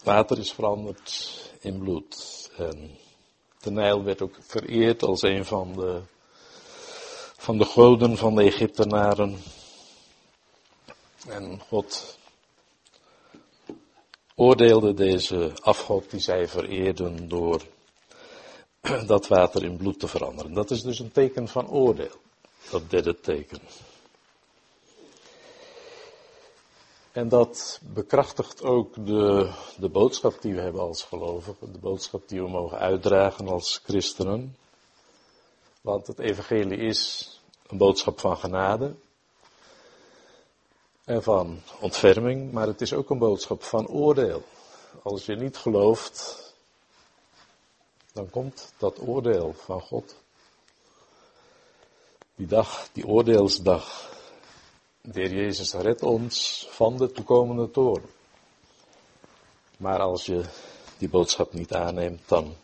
Water 0.03 0.37
is 0.37 0.51
veranderd 0.51 1.33
in 1.59 1.79
bloed. 1.79 2.49
En 2.57 2.97
de 3.61 3.71
Nijl 3.71 4.03
werd 4.03 4.21
ook 4.21 4.35
vereerd 4.41 5.03
als 5.03 5.21
een 5.21 5.45
van 5.45 5.73
de, 5.73 6.01
van 7.37 7.57
de 7.57 7.65
goden 7.65 8.17
van 8.17 8.35
de 8.35 8.43
Egyptenaren. 8.43 9.37
En 11.27 11.61
God 11.67 12.17
oordeelde 14.39 14.93
deze 14.93 15.51
afgod 15.61 16.11
die 16.11 16.19
zij 16.19 16.47
vereerden 16.47 17.27
door 17.27 17.61
dat 19.05 19.27
water 19.27 19.63
in 19.63 19.77
bloed 19.77 19.99
te 19.99 20.07
veranderen. 20.07 20.53
Dat 20.53 20.71
is 20.71 20.81
dus 20.81 20.99
een 20.99 21.11
teken 21.11 21.47
van 21.47 21.69
oordeel, 21.69 22.15
dat 22.71 22.89
derde 22.89 23.19
teken. 23.19 23.59
En 27.11 27.29
dat 27.29 27.79
bekrachtigt 27.93 28.63
ook 28.63 29.05
de, 29.05 29.51
de 29.77 29.89
boodschap 29.89 30.41
die 30.41 30.53
we 30.53 30.61
hebben 30.61 30.81
als 30.81 31.03
gelovigen, 31.03 31.71
de 31.71 31.79
boodschap 31.79 32.27
die 32.27 32.41
we 32.41 32.49
mogen 32.49 32.77
uitdragen 32.77 33.47
als 33.47 33.81
christenen. 33.83 34.57
Want 35.81 36.07
het 36.07 36.19
evangelie 36.19 36.77
is 36.77 37.31
een 37.67 37.77
boodschap 37.77 38.19
van 38.19 38.37
genade 38.37 38.95
en 41.07 41.23
van 41.23 41.61
ontferming, 41.79 42.51
maar 42.51 42.67
het 42.67 42.81
is 42.81 42.93
ook 42.93 43.09
een 43.09 43.17
boodschap 43.17 43.63
van 43.63 43.87
oordeel. 43.87 44.43
Als 45.03 45.25
je 45.25 45.35
niet 45.35 45.57
gelooft, 45.57 46.53
dan 48.13 48.29
komt 48.29 48.73
dat 48.77 48.99
oordeel 48.99 49.53
van 49.53 49.81
God. 49.81 50.15
Die 52.35 52.47
dag, 52.47 52.89
die 52.91 53.07
oordeelsdag. 53.07 54.11
De 55.01 55.19
Heer 55.19 55.33
Jezus 55.33 55.73
redt 55.73 56.03
ons 56.03 56.67
van 56.69 56.97
de 56.97 57.11
toekomende 57.11 57.71
toren. 57.71 58.09
Maar 59.77 59.99
als 59.99 60.25
je 60.25 60.43
die 60.97 61.09
boodschap 61.09 61.53
niet 61.53 61.73
aanneemt, 61.73 62.21
dan 62.25 62.55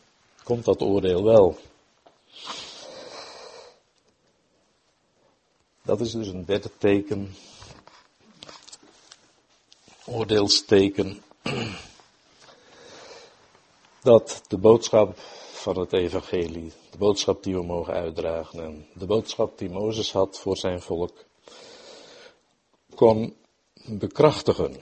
komt 0.44 0.66
dat 0.66 0.82
oordeel 0.82 1.24
wel. 1.24 1.58
Dat 5.82 6.02
is 6.02 6.12
dus 6.12 6.28
een 6.28 6.46
derde 6.46 6.72
teken, 6.78 7.36
oordeelsteken, 10.06 11.24
dat 14.02 14.42
de 14.48 14.58
boodschap 14.58 15.18
van 15.52 15.80
het 15.80 15.94
evangelie, 15.94 16.72
de 16.92 16.98
boodschap 16.98 17.44
die 17.44 17.56
we 17.56 17.64
mogen 17.64 17.94
uitdragen 17.94 18.64
en 18.64 18.88
de 18.94 19.06
boodschap 19.06 19.58
die 19.58 19.70
Mozes 19.70 20.12
had 20.12 20.40
voor 20.40 20.58
zijn 20.58 20.82
volk, 20.82 21.26
kon 22.96 23.36
bekrachtigen. 23.86 24.82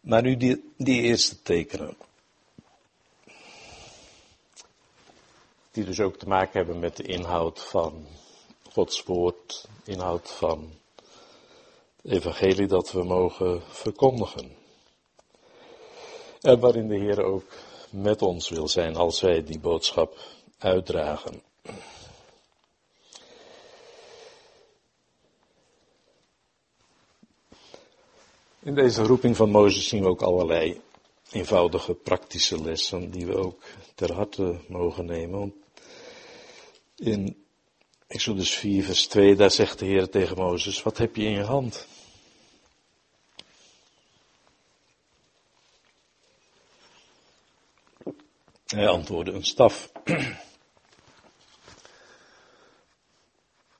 Maar 0.00 0.22
nu 0.22 0.36
die, 0.36 0.72
die 0.76 1.02
eerste 1.02 1.42
tekenen. 1.42 1.96
Die 5.70 5.84
dus 5.84 6.00
ook 6.00 6.16
te 6.16 6.28
maken 6.28 6.52
hebben 6.52 6.78
met 6.78 6.96
de 6.96 7.02
inhoud 7.02 7.62
van 7.62 8.06
Gods 8.76 9.02
woord, 9.02 9.68
inhoud 9.84 10.30
van 10.30 10.72
het 12.02 12.12
evangelie 12.12 12.66
dat 12.66 12.92
we 12.92 13.02
mogen 13.02 13.62
verkondigen. 13.68 14.56
En 16.40 16.60
waarin 16.60 16.88
de 16.88 16.98
Heer 16.98 17.22
ook 17.22 17.44
met 17.90 18.22
ons 18.22 18.48
wil 18.48 18.68
zijn 18.68 18.96
als 18.96 19.20
wij 19.20 19.44
die 19.44 19.58
boodschap 19.58 20.18
uitdragen. 20.58 21.42
In 28.58 28.74
deze 28.74 29.02
roeping 29.02 29.36
van 29.36 29.50
Mozes 29.50 29.88
zien 29.88 30.02
we 30.02 30.08
ook 30.08 30.22
allerlei 30.22 30.80
eenvoudige 31.30 31.94
praktische 31.94 32.62
lessen 32.62 33.10
die 33.10 33.26
we 33.26 33.36
ook 33.36 33.62
ter 33.94 34.12
harte 34.12 34.60
mogen 34.68 35.04
nemen. 35.04 35.62
In 36.96 37.45
Exodus 38.06 38.54
4, 38.54 38.84
vers 38.84 39.06
2, 39.06 39.36
daar 39.36 39.50
zegt 39.50 39.78
de 39.78 39.84
Heer 39.84 40.08
tegen 40.08 40.36
Mozes, 40.36 40.82
wat 40.82 40.98
heb 40.98 41.16
je 41.16 41.24
in 41.24 41.30
je 41.30 41.42
hand? 41.42 41.86
Hij 48.66 48.88
antwoordde 48.88 49.32
een 49.32 49.44
staf. 49.44 49.92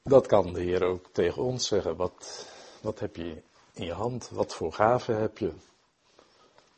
Dat 0.02 0.26
kan 0.26 0.52
de 0.52 0.60
Heer 0.60 0.82
ook 0.82 1.06
tegen 1.12 1.42
ons 1.42 1.66
zeggen. 1.66 1.96
Wat, 1.96 2.46
wat 2.80 2.98
heb 2.98 3.16
je 3.16 3.42
in 3.72 3.84
je 3.84 3.92
hand? 3.92 4.28
Wat 4.30 4.54
voor 4.54 4.72
gaven 4.72 5.20
heb 5.20 5.38
je? 5.38 5.52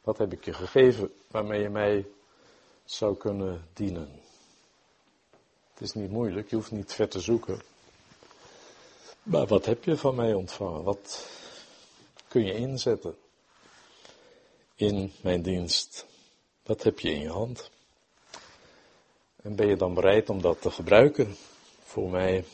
Wat 0.02 0.19
heb 0.19 0.33
ik 0.33 0.45
je 0.45 0.52
gegeven 0.52 1.12
waarmee 1.26 1.62
je 1.62 1.69
mij 1.69 2.07
zou 2.85 3.17
kunnen 3.17 3.69
dienen? 3.73 4.27
Het 5.78 5.87
is 5.88 5.94
niet 5.94 6.11
moeilijk, 6.11 6.50
je 6.50 6.56
hoeft 6.56 6.70
niet 6.70 6.92
ver 6.92 7.08
te 7.08 7.20
zoeken. 7.20 7.62
Maar 9.23 9.47
wat 9.47 9.64
heb 9.64 9.85
je 9.85 9.97
van 9.97 10.14
mij 10.14 10.35
ontvangen? 10.35 10.82
Wat 10.82 11.28
kun 12.28 12.44
je 12.44 12.54
inzetten 12.54 13.16
in 14.75 15.12
mijn 15.20 15.42
dienst? 15.42 16.06
Wat 16.62 16.82
heb 16.82 17.00
je 17.00 17.10
in 17.10 17.21
je 17.21 17.30
hand? 17.30 17.71
En 19.43 19.54
ben 19.54 19.67
je 19.67 19.76
dan 19.76 19.95
bereid 19.95 20.30
om 20.30 20.41
dat 20.41 20.60
te 20.60 20.71
gebruiken 20.71 21.36
voor 21.84 22.10
mij, 22.10 22.45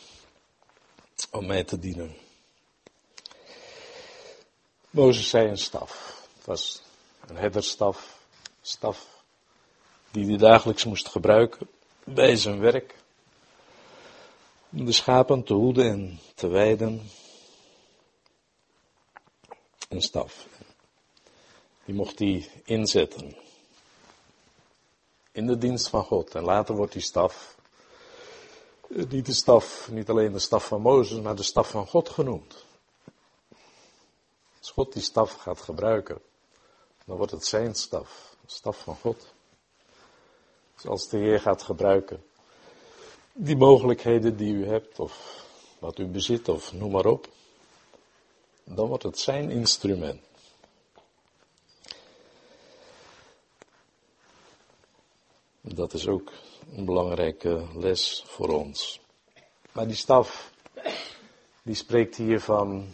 om 1.31 1.47
mij 1.47 1.65
te 1.65 1.79
dienen? 1.79 2.17
Mozes 4.91 5.29
zei 5.29 5.49
een 5.49 5.59
staf. 5.59 6.23
Het 6.37 6.47
was 6.47 6.83
een 7.27 7.37
herderstaf, 7.37 8.19
staf 8.63 9.23
die 10.11 10.27
hij 10.27 10.37
dagelijks 10.37 10.85
moest 10.85 11.09
gebruiken 11.09 11.69
bij 12.05 12.37
zijn 12.37 12.59
werk. 12.59 13.03
De 14.77 14.93
schapen 14.93 15.45
te 15.45 15.55
hoeden 15.55 15.91
en 15.91 16.19
te 16.35 16.49
weiden. 16.49 17.11
Een 19.89 20.03
staf. 20.03 20.47
Die 21.85 21.95
mocht 21.95 22.19
hij 22.19 22.51
inzetten. 22.65 23.37
In 25.33 25.47
de 25.47 25.59
dienst 25.59 25.89
van 25.89 26.05
God. 26.05 26.35
En 26.35 26.43
later 26.43 26.75
wordt 26.75 26.93
die 26.93 27.03
staf. 27.03 27.57
Eh, 28.91 29.05
niet 29.09 29.27
de 29.27 29.33
staf, 29.33 29.89
niet 29.91 30.09
alleen 30.09 30.33
de 30.33 30.39
staf 30.39 30.67
van 30.67 30.81
Mozes, 30.81 31.21
maar 31.21 31.37
de 31.37 31.43
staf 31.43 31.71
van 31.71 31.87
God 31.87 32.09
genoemd. 32.09 32.65
Als 34.59 34.71
God 34.71 34.93
die 34.93 35.03
staf 35.03 35.33
gaat 35.33 35.61
gebruiken, 35.61 36.21
dan 37.05 37.17
wordt 37.17 37.33
het 37.33 37.47
zijn 37.47 37.75
staf, 37.75 38.37
de 38.41 38.53
staf 38.53 38.79
van 38.79 38.97
God. 38.97 39.35
Dus 40.75 40.87
als 40.87 41.09
de 41.09 41.19
Heer 41.19 41.41
gaat 41.41 41.63
gebruiken, 41.63 42.25
die 43.37 43.57
mogelijkheden 43.57 44.37
die 44.37 44.55
u 44.55 44.67
hebt, 44.67 44.99
of 44.99 45.45
wat 45.79 45.99
u 45.99 46.07
bezit, 46.07 46.49
of 46.49 46.73
noem 46.73 46.91
maar 46.91 47.07
op, 47.07 47.29
dan 48.65 48.89
wordt 48.89 49.03
het 49.03 49.19
zijn 49.19 49.51
instrument. 49.51 50.21
Dat 55.61 55.93
is 55.93 56.09
ook 56.09 56.33
een 56.73 56.85
belangrijke 56.85 57.67
les 57.75 58.25
voor 58.27 58.49
ons. 58.49 59.01
Maar 59.73 59.87
die 59.87 59.97
staf, 59.97 60.53
die 61.63 61.75
spreekt 61.75 62.17
hier 62.17 62.41
van 62.41 62.87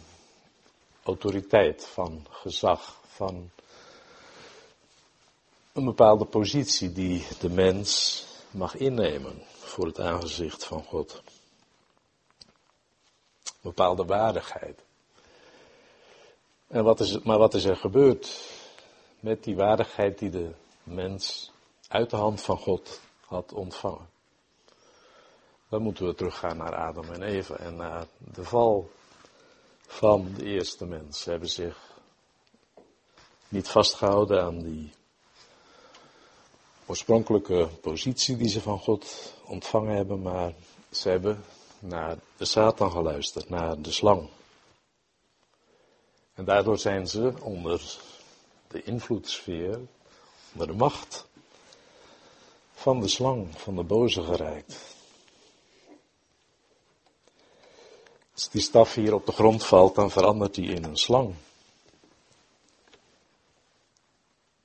autoriteit, 1.03 1.85
van 1.85 2.25
gezag, 2.29 2.99
van 3.07 3.49
een 5.73 5.85
bepaalde 5.85 6.25
positie 6.25 6.91
die 6.91 7.27
de 7.39 7.49
mens 7.49 8.23
mag 8.51 8.75
innemen 8.75 9.41
voor 9.71 9.85
het 9.85 9.99
aangezicht 9.99 10.65
van 10.65 10.83
God. 10.83 11.21
Bepaalde 13.61 14.05
waardigheid. 14.05 14.79
En 16.67 16.83
wat 16.83 16.99
is, 16.99 17.19
maar 17.19 17.37
wat 17.37 17.53
is 17.53 17.63
er 17.63 17.77
gebeurd 17.77 18.49
met 19.19 19.43
die 19.43 19.55
waardigheid 19.55 20.19
die 20.19 20.29
de 20.29 20.51
mens 20.83 21.51
uit 21.87 22.09
de 22.09 22.15
hand 22.15 22.41
van 22.41 22.57
God 22.57 22.99
had 23.25 23.53
ontvangen? 23.53 24.09
Dan 25.69 25.81
moeten 25.81 26.05
we 26.05 26.15
teruggaan 26.15 26.57
naar 26.57 26.75
Adam 26.75 27.11
en 27.11 27.21
Eva 27.21 27.55
en 27.55 27.75
naar 27.75 28.05
de 28.17 28.43
val 28.43 28.91
van 29.87 30.33
de 30.33 30.43
eerste 30.43 30.85
mens. 30.85 31.21
Ze 31.21 31.29
hebben 31.29 31.49
zich 31.49 31.77
niet 33.47 33.67
vastgehouden 33.67 34.43
aan 34.43 34.59
die 34.59 34.91
oorspronkelijke 36.85 37.69
positie 37.81 38.37
die 38.37 38.49
ze 38.49 38.61
van 38.61 38.79
God 38.79 39.33
ontvangen 39.51 39.95
hebben, 39.95 40.21
maar 40.21 40.53
ze 40.91 41.09
hebben 41.09 41.43
naar 41.79 42.17
de 42.37 42.45
Satan 42.45 42.91
geluisterd, 42.91 43.49
naar 43.49 43.81
de 43.81 43.91
slang. 43.91 44.29
En 46.33 46.45
daardoor 46.45 46.77
zijn 46.77 47.07
ze 47.07 47.33
onder 47.41 47.97
de 48.67 48.83
invloedssfeer, 48.83 49.79
onder 50.51 50.67
de 50.67 50.73
macht 50.73 51.27
van 52.73 52.99
de 52.99 53.07
slang, 53.07 53.59
van 53.59 53.75
de 53.75 53.83
boze 53.83 54.23
gereikt. 54.23 54.79
Als 58.33 58.49
die 58.49 58.61
staf 58.61 58.93
hier 58.93 59.13
op 59.13 59.25
de 59.25 59.31
grond 59.31 59.65
valt, 59.65 59.95
dan 59.95 60.11
verandert 60.11 60.55
die 60.55 60.73
in 60.73 60.83
een 60.83 60.97
slang. 60.97 61.33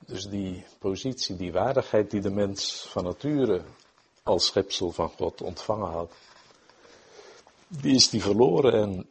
Dus 0.05 0.25
die 0.25 0.65
positie, 0.79 1.35
die 1.35 1.51
waardigheid 1.51 2.11
die 2.11 2.21
de 2.21 2.31
mens 2.31 2.87
van 2.89 3.03
nature 3.03 3.63
als 4.27 4.45
schepsel 4.45 4.91
van 4.91 5.11
God 5.17 5.41
ontvangen 5.41 5.91
had, 5.91 6.11
die 7.67 7.95
is 7.95 8.09
die 8.09 8.21
verloren 8.21 8.73
en 8.73 9.09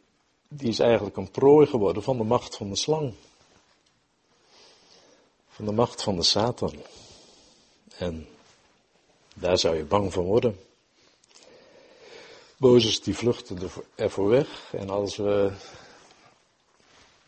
die 0.49 0.69
is 0.69 0.79
eigenlijk 0.79 1.17
een 1.17 1.31
prooi 1.31 1.67
geworden 1.67 2.03
van 2.03 2.17
de 2.17 2.25
macht 2.25 2.57
van 2.57 2.69
de 2.69 2.77
slang. 2.77 3.15
Van 5.49 5.65
de 5.65 5.73
macht 5.73 6.03
van 6.03 6.17
de 6.17 6.23
Satan. 6.23 6.75
En 7.99 8.29
daar 9.35 9.59
zou 9.59 9.77
je 9.77 9.85
bang 9.85 10.13
van 10.13 10.25
worden. 10.25 10.61
Mozes 12.57 13.03
die 13.03 13.17
vluchtte 13.17 13.55
ervoor 13.95 14.29
weg. 14.29 14.73
En 14.73 14.91
als 14.91 15.17
we 15.17 15.53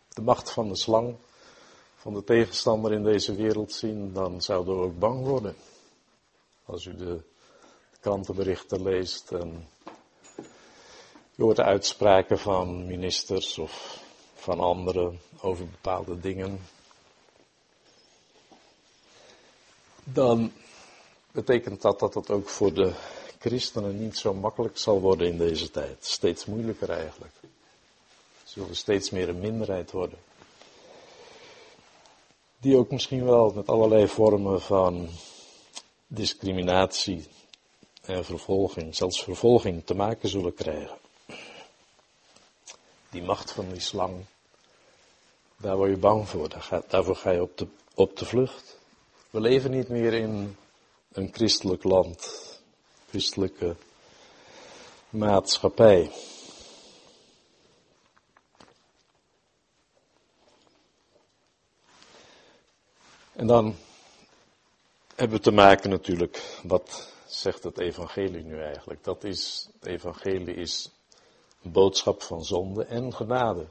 de 0.08 0.22
macht 0.22 0.50
van 0.50 0.68
de 0.68 0.76
slang, 0.76 1.16
van 1.96 2.14
de 2.14 2.24
tegenstander 2.24 2.92
in 2.92 3.02
deze 3.02 3.34
wereld 3.34 3.72
zien, 3.72 4.12
dan 4.12 4.42
zouden 4.42 4.78
we 4.78 4.84
ook 4.84 4.98
bang 4.98 5.24
worden. 5.24 5.56
Als 6.64 6.84
u 6.84 6.96
de 6.96 7.20
krantenberichten 8.00 8.82
leest 8.82 9.32
en 9.32 9.68
je 11.34 11.42
hoort 11.42 11.56
de 11.56 11.64
uitspraken 11.64 12.38
van 12.38 12.86
ministers 12.86 13.58
of 13.58 14.02
van 14.34 14.60
anderen 14.60 15.20
over 15.40 15.66
bepaalde 15.66 16.20
dingen. 16.20 16.60
Dan 20.04 20.52
betekent 21.32 21.82
dat 21.82 21.98
dat 21.98 22.14
het 22.14 22.30
ook 22.30 22.48
voor 22.48 22.72
de 22.72 22.92
christenen 23.38 23.98
niet 23.98 24.16
zo 24.16 24.34
makkelijk 24.34 24.78
zal 24.78 25.00
worden 25.00 25.26
in 25.26 25.38
deze 25.38 25.70
tijd. 25.70 26.04
Steeds 26.04 26.44
moeilijker 26.44 26.90
eigenlijk. 26.90 27.34
Zullen 28.44 28.76
steeds 28.76 29.10
meer 29.10 29.28
een 29.28 29.40
minderheid 29.40 29.90
worden. 29.90 30.18
Die 32.60 32.76
ook 32.76 32.90
misschien 32.90 33.24
wel 33.24 33.52
met 33.54 33.68
allerlei 33.68 34.08
vormen 34.08 34.60
van 34.60 35.08
discriminatie 36.06 37.26
en 38.08 38.24
vervolging, 38.24 38.96
zelfs 38.96 39.22
vervolging, 39.22 39.84
te 39.84 39.94
maken 39.94 40.28
zullen 40.28 40.54
krijgen. 40.54 40.96
Die 43.10 43.22
macht 43.22 43.50
van 43.50 43.68
die 43.68 43.80
slang, 43.80 44.24
daar 45.56 45.76
word 45.76 45.90
je 45.90 45.96
bang 45.96 46.28
voor, 46.28 46.48
daarvoor 46.88 47.16
ga 47.16 47.30
je 47.30 47.42
op 47.42 47.58
de, 47.58 47.66
op 47.94 48.16
de 48.16 48.24
vlucht. 48.24 48.78
We 49.30 49.40
leven 49.40 49.70
niet 49.70 49.88
meer 49.88 50.12
in 50.12 50.56
een 51.12 51.30
christelijk 51.32 51.82
land, 51.82 52.42
christelijke 53.08 53.76
maatschappij. 55.10 56.10
En 63.32 63.46
dan 63.46 63.76
hebben 65.14 65.36
we 65.36 65.42
te 65.42 65.50
maken 65.50 65.90
natuurlijk, 65.90 66.42
wat 66.62 67.16
zegt 67.28 67.62
het 67.64 67.78
evangelie 67.78 68.44
nu 68.44 68.62
eigenlijk? 68.62 69.04
Dat 69.04 69.24
is, 69.24 69.68
het 69.80 69.86
evangelie 69.86 70.54
is 70.54 70.90
een 71.62 71.72
boodschap 71.72 72.22
van 72.22 72.44
zonde 72.44 72.84
en 72.84 73.14
genade. 73.14 73.66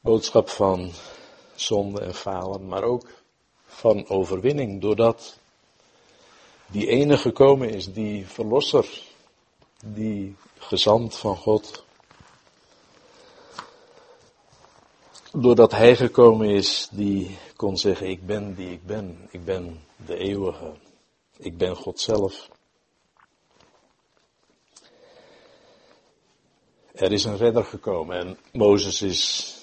Boodschap 0.00 0.48
van 0.48 0.92
zonde 1.54 2.00
en 2.00 2.14
falen, 2.14 2.68
maar 2.68 2.82
ook 2.82 3.06
van 3.66 4.08
overwinning, 4.08 4.80
doordat 4.80 5.38
die 6.66 6.86
ene 6.86 7.16
gekomen 7.16 7.70
is, 7.70 7.92
die 7.92 8.26
verlosser, 8.26 9.02
die 9.84 10.36
gezant 10.58 11.16
van 11.16 11.36
God. 11.36 11.84
Doordat 15.32 15.72
hij 15.72 15.96
gekomen 15.96 16.48
is, 16.48 16.88
die 16.90 17.38
kon 17.56 17.76
zeggen, 17.76 18.08
ik 18.08 18.26
ben 18.26 18.54
die 18.54 18.70
ik 18.70 18.86
ben, 18.86 19.28
ik 19.30 19.44
ben 19.44 19.84
de 20.06 20.16
eeuwige, 20.16 20.72
ik 21.36 21.58
ben 21.58 21.76
God 21.76 22.00
zelf. 22.00 22.48
Er 26.92 27.12
is 27.12 27.24
een 27.24 27.36
redder 27.36 27.64
gekomen 27.64 28.16
en 28.18 28.38
Mozes 28.52 29.02
is 29.02 29.54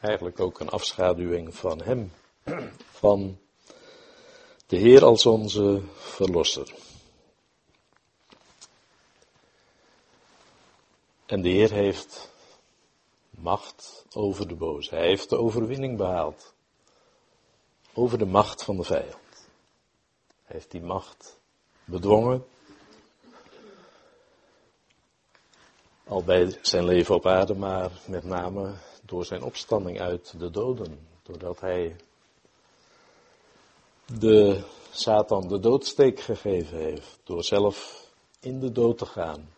eigenlijk 0.00 0.40
ook 0.40 0.60
een 0.60 0.68
afschaduwing 0.68 1.54
van 1.54 1.82
hem, 1.82 2.12
van 2.90 3.38
de 4.66 4.76
Heer 4.76 5.04
als 5.04 5.26
onze 5.26 5.82
verlosser. 5.94 6.74
En 11.26 11.42
de 11.42 11.48
Heer 11.48 11.70
heeft 11.70 12.30
macht 13.30 14.04
over 14.14 14.48
de 14.48 14.54
boze. 14.54 14.94
Hij 14.94 15.06
heeft 15.06 15.30
de 15.30 15.38
overwinning 15.38 15.96
behaald 15.96 16.54
over 17.94 18.18
de 18.18 18.26
macht 18.26 18.64
van 18.64 18.76
de 18.76 18.84
vijand. 18.84 19.27
Heeft 20.48 20.70
die 20.70 20.82
macht 20.82 21.40
bedwongen. 21.84 22.44
Al 26.04 26.22
bij 26.22 26.58
zijn 26.62 26.84
leven 26.84 27.14
op 27.14 27.26
aarde, 27.26 27.54
maar 27.54 27.90
met 28.06 28.24
name 28.24 28.74
door 29.02 29.24
zijn 29.24 29.42
opstanding 29.42 30.00
uit 30.00 30.38
de 30.38 30.50
doden. 30.50 31.08
Doordat 31.22 31.60
hij 31.60 31.96
de 34.18 34.62
Satan 34.90 35.48
de 35.48 35.60
doodsteek 35.60 36.20
gegeven 36.20 36.78
heeft. 36.78 37.18
Door 37.24 37.44
zelf 37.44 38.06
in 38.40 38.60
de 38.60 38.72
dood 38.72 38.98
te 38.98 39.06
gaan. 39.06 39.48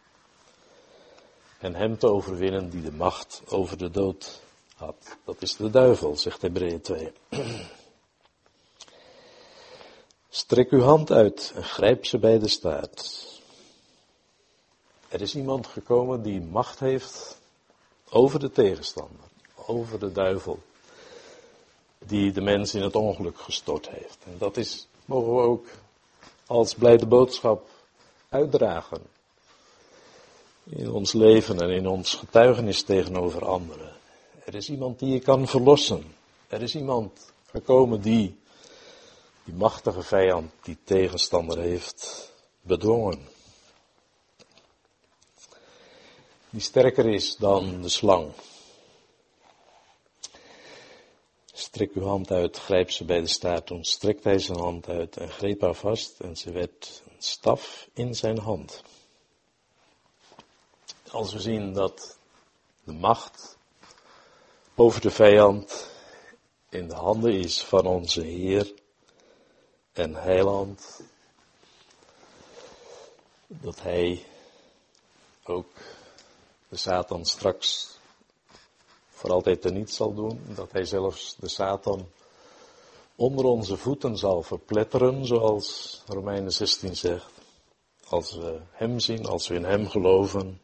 En 1.59 1.75
hem 1.75 1.99
te 1.99 2.07
overwinnen 2.07 2.71
die 2.71 2.83
de 2.83 2.93
macht 2.93 3.43
over 3.49 3.79
de 3.79 3.91
dood 3.91 4.41
had. 4.77 5.17
Dat 5.25 5.43
is 5.43 5.57
de 5.57 5.71
duivel, 5.71 6.17
zegt 6.17 6.43
Hebreeën 6.43 6.81
2. 6.81 7.13
Strek 10.41 10.71
uw 10.71 10.81
hand 10.81 11.11
uit 11.11 11.53
en 11.55 11.65
grijp 11.65 12.07
ze 12.07 12.19
bij 12.19 12.39
de 12.39 12.49
staart. 12.49 13.27
Er 15.09 15.21
is 15.21 15.35
iemand 15.35 15.67
gekomen 15.67 16.23
die 16.23 16.41
macht 16.41 16.79
heeft 16.79 17.39
over 18.11 18.41
de 18.41 18.51
tegenstander, 18.51 19.25
over 19.67 19.99
de 19.99 20.13
duivel 20.13 20.59
die 21.99 22.33
de 22.33 22.41
mens 22.41 22.75
in 22.75 22.83
het 22.83 22.97
ongeluk 22.97 23.41
gestort 23.41 23.89
heeft. 23.89 24.19
En 24.25 24.35
dat 24.39 24.57
is, 24.57 24.87
mogen 25.05 25.35
we 25.35 25.41
ook 25.41 25.67
als 26.47 26.75
blijde 26.75 27.07
boodschap 27.07 27.69
uitdragen. 28.29 29.03
In 30.65 30.91
ons 30.91 31.13
leven 31.13 31.61
en 31.61 31.71
in 31.71 31.87
ons 31.87 32.15
getuigenis 32.15 32.83
tegenover 32.83 33.47
anderen. 33.47 33.93
Er 34.45 34.55
is 34.55 34.71
iemand 34.71 34.99
die 34.99 35.13
je 35.13 35.21
kan 35.21 35.49
verlossen. 35.49 36.15
Er 36.49 36.63
is 36.63 36.75
iemand 36.75 37.33
gekomen 37.47 38.01
die 38.01 38.40
die 39.45 39.55
machtige 39.55 40.03
vijand, 40.03 40.53
die 40.63 40.79
tegenstander 40.85 41.59
heeft 41.59 42.33
bedwongen. 42.61 43.29
Die 46.51 46.61
sterker 46.61 47.09
is 47.09 47.37
dan 47.37 47.83
de 47.83 47.89
slang. 47.89 48.33
Strek 51.53 51.93
uw 51.95 52.07
hand 52.07 52.31
uit, 52.31 52.59
grijp 52.59 52.91
ze 52.91 53.05
bij 53.05 53.21
de 53.21 53.27
staart. 53.27 53.67
Toen 53.67 53.85
strekte 53.85 54.29
hij 54.29 54.39
zijn 54.39 54.59
hand 54.59 54.89
uit 54.89 55.17
en 55.17 55.29
greep 55.29 55.61
haar 55.61 55.75
vast 55.75 56.21
en 56.21 56.37
ze 56.37 56.53
werd 56.53 57.03
een 57.09 57.23
staf 57.23 57.89
in 57.95 58.15
zijn 58.15 58.39
hand. 58.39 58.83
Als 61.11 61.33
we 61.33 61.41
zien 61.41 61.73
dat 61.73 62.19
de 62.85 62.93
macht 62.93 63.57
over 64.75 65.01
de 65.01 65.11
vijand 65.11 65.91
in 66.69 66.89
de 66.89 66.95
handen 66.95 67.33
is 67.33 67.65
van 67.65 67.87
onze 67.87 68.23
Heer 68.23 68.73
en 69.93 70.15
Heiland, 70.15 71.03
dat 73.47 73.83
Hij 73.83 74.25
ook 75.45 75.73
de 76.69 76.77
Satan 76.77 77.25
straks 77.25 77.99
voor 79.21 79.31
altijd 79.31 79.65
er 79.65 79.73
niet 79.73 79.93
zal 79.93 80.15
doen, 80.15 80.41
dat 80.55 80.73
hij 80.73 80.85
zelfs 80.85 81.37
de 81.39 81.49
Satan 81.49 82.09
onder 83.17 83.45
onze 83.45 83.77
voeten 83.77 84.17
zal 84.17 84.43
verpletteren, 84.43 85.27
zoals 85.27 86.01
Romeinen 86.07 86.53
16 86.53 86.97
zegt. 86.97 87.31
Als 88.09 88.35
we 88.35 88.61
hem 88.71 88.99
zien, 88.99 89.27
als 89.27 89.49
we 89.49 89.55
in 89.55 89.65
hem 89.65 89.89
geloven, 89.89 90.61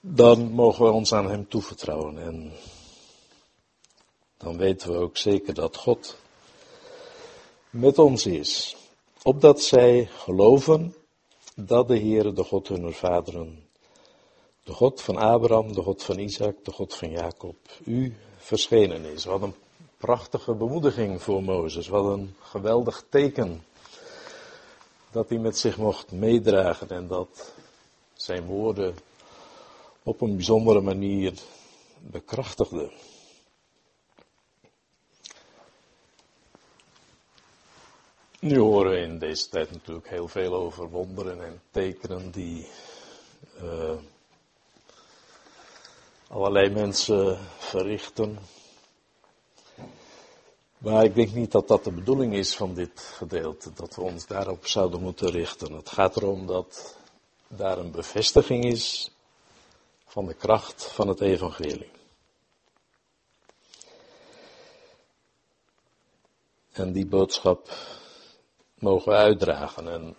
dan 0.00 0.50
mogen 0.50 0.84
we 0.84 0.90
ons 0.90 1.12
aan 1.12 1.30
hem 1.30 1.48
toevertrouwen. 1.48 2.18
En 2.18 2.52
dan 4.36 4.56
weten 4.56 4.92
we 4.92 4.98
ook 4.98 5.16
zeker 5.16 5.54
dat 5.54 5.76
God 5.76 6.16
met 7.70 7.98
ons 7.98 8.26
is. 8.26 8.76
Opdat 9.22 9.62
zij 9.62 10.08
geloven 10.12 10.94
dat 11.54 11.88
de 11.88 11.98
Heere, 11.98 12.32
de 12.32 12.44
God 12.44 12.68
hunner 12.68 12.92
vaderen, 12.92 13.68
de 14.64 14.72
God 14.72 15.00
van 15.00 15.16
Abraham, 15.16 15.72
de 15.72 15.82
God 15.82 16.02
van 16.02 16.18
Isaac, 16.18 16.64
de 16.64 16.72
God 16.72 16.94
van 16.94 17.10
Jacob, 17.10 17.56
u 17.84 18.16
verschenen 18.36 19.04
is. 19.04 19.24
Wat 19.24 19.42
een 19.42 19.54
prachtige 19.96 20.54
bemoediging 20.54 21.22
voor 21.22 21.42
Mozes, 21.42 21.88
wat 21.88 22.04
een 22.04 22.34
geweldig 22.40 23.04
teken 23.08 23.64
dat 25.10 25.28
hij 25.28 25.38
met 25.38 25.58
zich 25.58 25.76
mocht 25.76 26.12
meedragen 26.12 26.88
en 26.90 27.06
dat 27.06 27.52
zijn 28.14 28.44
woorden 28.44 28.96
op 30.02 30.20
een 30.20 30.36
bijzondere 30.36 30.80
manier 30.80 31.32
bekrachtigde. 32.00 32.90
Nu 38.40 38.58
horen 38.58 38.90
we 38.90 38.98
in 38.98 39.18
deze 39.18 39.48
tijd 39.48 39.70
natuurlijk 39.70 40.08
heel 40.08 40.28
veel 40.28 40.54
over 40.54 40.90
wonderen 40.90 41.44
en 41.44 41.62
tekenen 41.70 42.30
die 42.30 42.68
uh, 43.62 43.96
allerlei 46.28 46.70
mensen 46.70 47.38
verrichten. 47.58 48.38
Maar 50.78 51.04
ik 51.04 51.14
denk 51.14 51.32
niet 51.32 51.52
dat 51.52 51.68
dat 51.68 51.84
de 51.84 51.92
bedoeling 51.92 52.34
is 52.34 52.56
van 52.56 52.74
dit 52.74 53.00
gedeelte, 53.00 53.72
dat 53.72 53.94
we 53.94 54.02
ons 54.02 54.26
daarop 54.26 54.66
zouden 54.66 55.00
moeten 55.00 55.30
richten. 55.30 55.72
Het 55.72 55.90
gaat 55.90 56.16
erom 56.16 56.46
dat 56.46 56.96
daar 57.48 57.78
een 57.78 57.90
bevestiging 57.90 58.64
is 58.64 59.10
van 60.06 60.26
de 60.26 60.34
kracht 60.34 60.84
van 60.84 61.08
het 61.08 61.20
evangelie. 61.20 61.90
En 66.72 66.92
die 66.92 67.06
boodschap 67.06 67.70
mogen 68.78 69.12
uitdragen. 69.12 69.92
En 69.92 70.14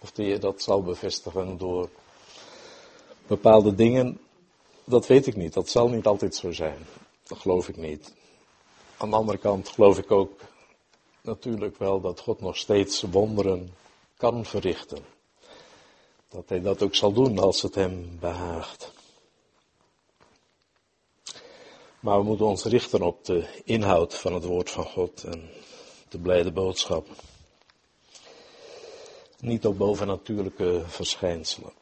of 0.00 0.12
die 0.12 0.38
dat 0.38 0.62
zal 0.62 0.82
bevestigen 0.82 1.58
door 1.58 1.88
bepaalde 3.26 3.74
dingen, 3.74 4.20
dat 4.84 5.06
weet 5.06 5.26
ik 5.26 5.36
niet. 5.36 5.52
Dat 5.52 5.68
zal 5.68 5.88
niet 5.88 6.06
altijd 6.06 6.34
zo 6.34 6.52
zijn. 6.52 6.86
Dat 7.22 7.38
geloof 7.38 7.68
ik 7.68 7.76
niet. 7.76 8.12
aan 8.96 9.10
de 9.10 9.16
andere 9.16 9.38
kant 9.38 9.68
geloof 9.68 9.98
ik 9.98 10.10
ook 10.10 10.40
natuurlijk 11.20 11.78
wel 11.78 12.00
dat 12.00 12.20
God 12.20 12.40
nog 12.40 12.56
steeds 12.56 13.00
wonderen 13.02 13.74
kan 14.16 14.44
verrichten. 14.44 15.04
Dat 16.28 16.48
hij 16.48 16.60
dat 16.60 16.82
ook 16.82 16.94
zal 16.94 17.12
doen 17.12 17.38
als 17.38 17.62
het 17.62 17.74
hem 17.74 18.18
behaagt. 18.20 18.92
Maar 22.00 22.18
we 22.18 22.24
moeten 22.24 22.46
ons 22.46 22.64
richten 22.64 23.02
op 23.02 23.24
de 23.24 23.62
inhoud 23.64 24.14
van 24.14 24.34
het 24.34 24.44
woord 24.44 24.70
van 24.70 24.84
God 24.84 25.24
en 25.24 25.50
de 26.12 26.18
blijde 26.18 26.52
boodschap. 26.52 27.06
Niet 29.40 29.66
op 29.66 29.78
bovennatuurlijke 29.78 30.82
verschijnselen. 30.86 31.72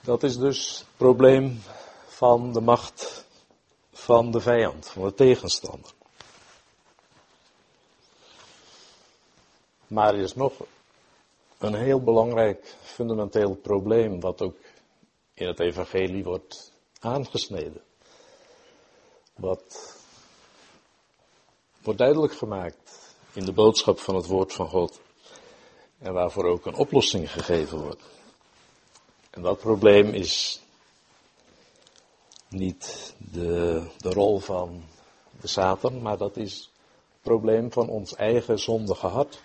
Dat 0.00 0.22
is 0.22 0.36
dus 0.36 0.78
het 0.78 0.86
probleem 0.96 1.60
van 2.06 2.52
de 2.52 2.60
macht 2.60 3.26
van 3.92 4.30
de 4.30 4.40
vijand, 4.40 4.88
van 4.88 5.02
de 5.02 5.14
tegenstander. 5.14 5.90
Maar 9.86 10.14
er 10.14 10.20
is 10.20 10.34
nog 10.34 10.52
een 11.58 11.74
heel 11.74 12.02
belangrijk 12.02 12.76
fundamenteel 12.82 13.54
probleem 13.54 14.20
wat 14.20 14.42
ook 14.42 14.56
in 15.34 15.46
het 15.46 15.60
evangelie 15.60 16.24
wordt 16.24 16.73
aangesneden. 17.04 17.82
Wat 19.34 19.96
wordt 21.82 21.98
duidelijk 21.98 22.34
gemaakt 22.34 23.14
in 23.32 23.44
de 23.44 23.52
boodschap 23.52 23.98
van 23.98 24.14
het 24.14 24.26
woord 24.26 24.52
van 24.52 24.68
God. 24.68 25.00
En 25.98 26.12
waarvoor 26.12 26.44
ook 26.44 26.66
een 26.66 26.74
oplossing 26.74 27.32
gegeven 27.32 27.78
wordt. 27.78 28.02
En 29.30 29.42
dat 29.42 29.58
probleem 29.58 30.08
is 30.08 30.62
niet 32.48 33.14
de, 33.18 33.82
de 33.98 34.10
rol 34.10 34.38
van 34.38 34.84
de 35.40 35.46
Satan, 35.46 36.02
maar 36.02 36.18
dat 36.18 36.36
is 36.36 36.70
het 37.12 37.22
probleem 37.22 37.72
van 37.72 37.88
ons 37.88 38.14
eigen 38.14 38.58
zondige 38.58 39.06
hart. 39.06 39.42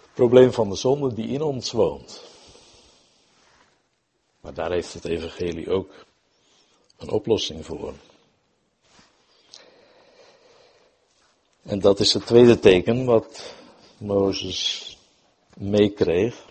Het 0.00 0.12
probleem 0.14 0.52
van 0.52 0.68
de 0.68 0.76
zonde 0.76 1.14
die 1.14 1.28
in 1.28 1.42
ons 1.42 1.72
woont. 1.72 2.24
Maar 4.40 4.54
daar 4.54 4.70
heeft 4.70 4.92
het 4.92 5.04
evangelie 5.04 5.70
ook 5.70 5.92
een 7.00 7.10
oplossing 7.10 7.66
voor. 7.66 7.94
En 11.62 11.78
dat 11.78 12.00
is 12.00 12.12
het 12.12 12.26
tweede 12.26 12.58
teken 12.58 13.04
wat 13.04 13.54
Mozes 13.98 14.96
meekreeg. 15.56 16.48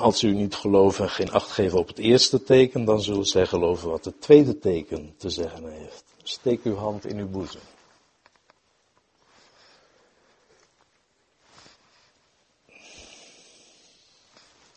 Als 0.00 0.22
u 0.22 0.32
niet 0.34 0.54
gelooft 0.54 0.98
en 0.98 1.10
geen 1.10 1.30
acht 1.30 1.50
geven 1.50 1.78
op 1.78 1.88
het 1.88 1.98
eerste 1.98 2.42
teken, 2.42 2.84
dan 2.84 3.02
zullen 3.02 3.24
zij 3.24 3.46
geloven 3.46 3.90
wat 3.90 4.04
het 4.04 4.20
tweede 4.20 4.58
teken 4.58 5.14
te 5.16 5.30
zeggen 5.30 5.72
heeft. 5.72 6.04
Steek 6.22 6.64
uw 6.64 6.76
hand 6.76 7.06
in 7.06 7.18
uw 7.18 7.28
boezem. 7.28 7.60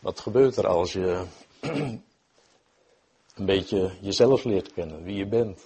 Wat 0.00 0.20
gebeurt 0.20 0.56
er 0.56 0.66
als 0.66 0.92
je 0.92 1.26
een 1.60 3.46
beetje 3.46 3.96
jezelf 4.00 4.44
leert 4.44 4.72
kennen, 4.72 5.02
wie 5.02 5.16
je 5.16 5.26
bent? 5.26 5.60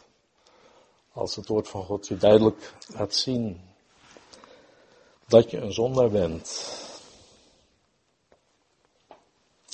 Als 1.12 1.36
het 1.36 1.46
woord 1.46 1.68
van 1.68 1.84
God 1.84 2.08
je 2.08 2.16
duidelijk 2.16 2.74
laat 2.86 3.14
zien 3.14 3.60
dat 5.26 5.50
je 5.50 5.56
een 5.56 5.72
zondaar 5.72 6.10
bent. 6.10 6.72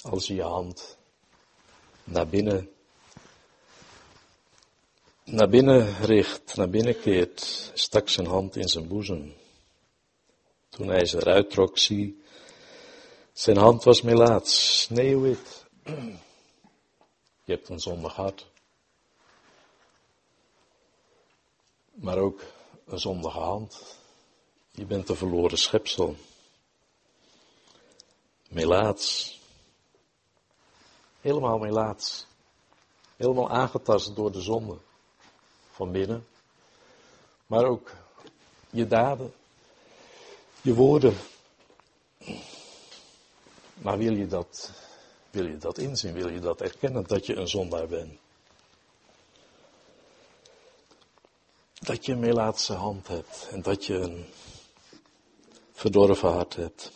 Als 0.02 0.26
je 0.26 0.34
je 0.34 0.42
hand 0.42 0.96
naar 2.04 2.26
binnen, 2.28 2.70
naar 5.24 5.48
binnen 5.48 5.96
richt, 5.96 6.56
naar 6.56 6.70
binnen 6.70 7.00
keert, 7.00 7.70
stak 7.74 8.08
zijn 8.08 8.26
hand 8.26 8.56
in 8.56 8.68
zijn 8.68 8.88
boezem. 8.88 9.34
Toen 10.68 10.88
hij 10.88 11.04
ze 11.04 11.16
eruit 11.16 11.50
trok, 11.50 11.78
zie, 11.78 12.19
zijn 13.40 13.57
hand 13.57 13.85
was 13.85 14.03
melaats, 14.03 14.81
sneeuwwit. 14.81 15.64
Je 17.44 17.53
hebt 17.53 17.68
een 17.68 17.81
zondig 17.81 18.14
hart. 18.14 18.46
maar 22.00 22.18
ook 22.18 22.40
een 22.87 22.98
zondige 22.98 23.38
hand. 23.38 23.96
Je 24.70 24.85
bent 24.85 25.09
een 25.09 25.16
verloren 25.16 25.59
schepsel. 25.59 26.16
Melaats. 28.48 29.38
Helemaal 31.20 31.59
melaats. 31.59 32.26
Helemaal 33.16 33.50
aangetast 33.50 34.16
door 34.16 34.33
de 34.33 34.40
zonde. 34.40 34.76
Van 35.70 35.92
binnen. 35.92 36.26
Maar 37.46 37.64
ook 37.64 37.90
je 38.70 38.87
daden. 38.87 39.35
Je 40.61 40.74
woorden. 40.74 41.16
Maar 43.82 43.98
wil 43.98 44.16
je 44.16 44.26
dat, 44.26 44.72
wil 45.30 45.46
je 45.46 45.56
dat 45.56 45.78
inzien? 45.78 46.12
Wil 46.12 46.28
je 46.28 46.40
dat 46.40 46.60
erkennen 46.60 47.04
dat 47.06 47.26
je 47.26 47.36
een 47.36 47.48
zondaar 47.48 47.86
bent? 47.86 48.18
dat 51.80 52.06
je 52.06 52.12
een 52.12 52.20
melaatse 52.20 52.72
hand 52.72 53.08
hebt 53.08 53.48
en 53.50 53.62
dat 53.62 53.86
je 53.86 53.94
een 53.94 54.26
verdorven 55.72 56.32
hart 56.32 56.56
hebt. 56.56 56.90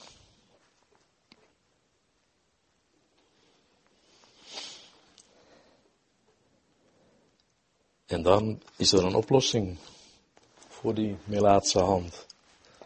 En 8.06 8.22
dan 8.22 8.62
is 8.76 8.92
er 8.92 9.04
een 9.04 9.14
oplossing 9.14 9.78
voor 10.68 10.94
die 10.94 11.16
melaatse 11.24 11.78
hand, 11.78 12.26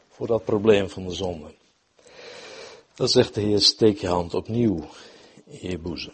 voor 0.09 0.27
dat 0.27 0.45
probleem 0.45 0.91
van 0.91 1.09
de 1.09 1.15
zonde. 1.15 1.58
Dan 2.99 3.09
zegt 3.09 3.35
de 3.35 3.41
Heer, 3.41 3.61
steek 3.61 3.99
je 3.99 4.07
hand 4.07 4.35
opnieuw 4.35 4.89
in 5.45 5.71
je 5.71 5.79
boezem. 5.79 6.13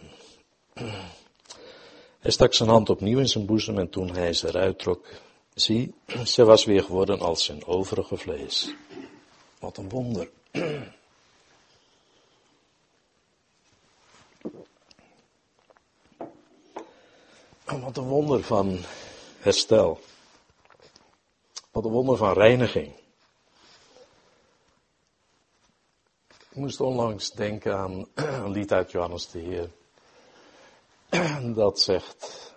Hij 2.19 2.31
stak 2.31 2.55
zijn 2.55 2.69
hand 2.69 2.91
opnieuw 2.91 3.19
in 3.19 3.29
zijn 3.29 3.47
boezem 3.47 3.79
en 3.79 3.91
toen 3.91 4.15
hij 4.15 4.33
ze 4.33 4.49
eruit 4.49 4.79
trok, 4.79 5.07
Zie, 5.55 5.95
ze 6.25 6.45
was 6.45 6.65
weer 6.65 6.83
geworden 6.83 7.21
als 7.21 7.45
zijn 7.45 7.67
overige 7.67 8.17
vlees. 8.17 8.75
Wat 9.59 9.77
een 9.77 9.89
wonder. 9.89 10.31
Wat 17.65 17.97
een 17.97 18.09
wonder 18.09 18.43
van 18.43 18.79
herstel. 19.39 20.01
Wat 21.71 21.85
een 21.85 21.91
wonder 21.91 22.17
van 22.17 22.33
reiniging. 22.33 22.93
Ik 26.55 26.61
moest 26.61 26.81
onlangs 26.81 27.31
denken 27.31 27.77
aan 27.77 28.07
een 28.15 28.51
lied 28.51 28.73
uit 28.73 28.91
Johannes 28.91 29.31
de 29.31 29.39
Heer. 29.39 29.71
Dat 31.55 31.81
zegt, 31.81 32.53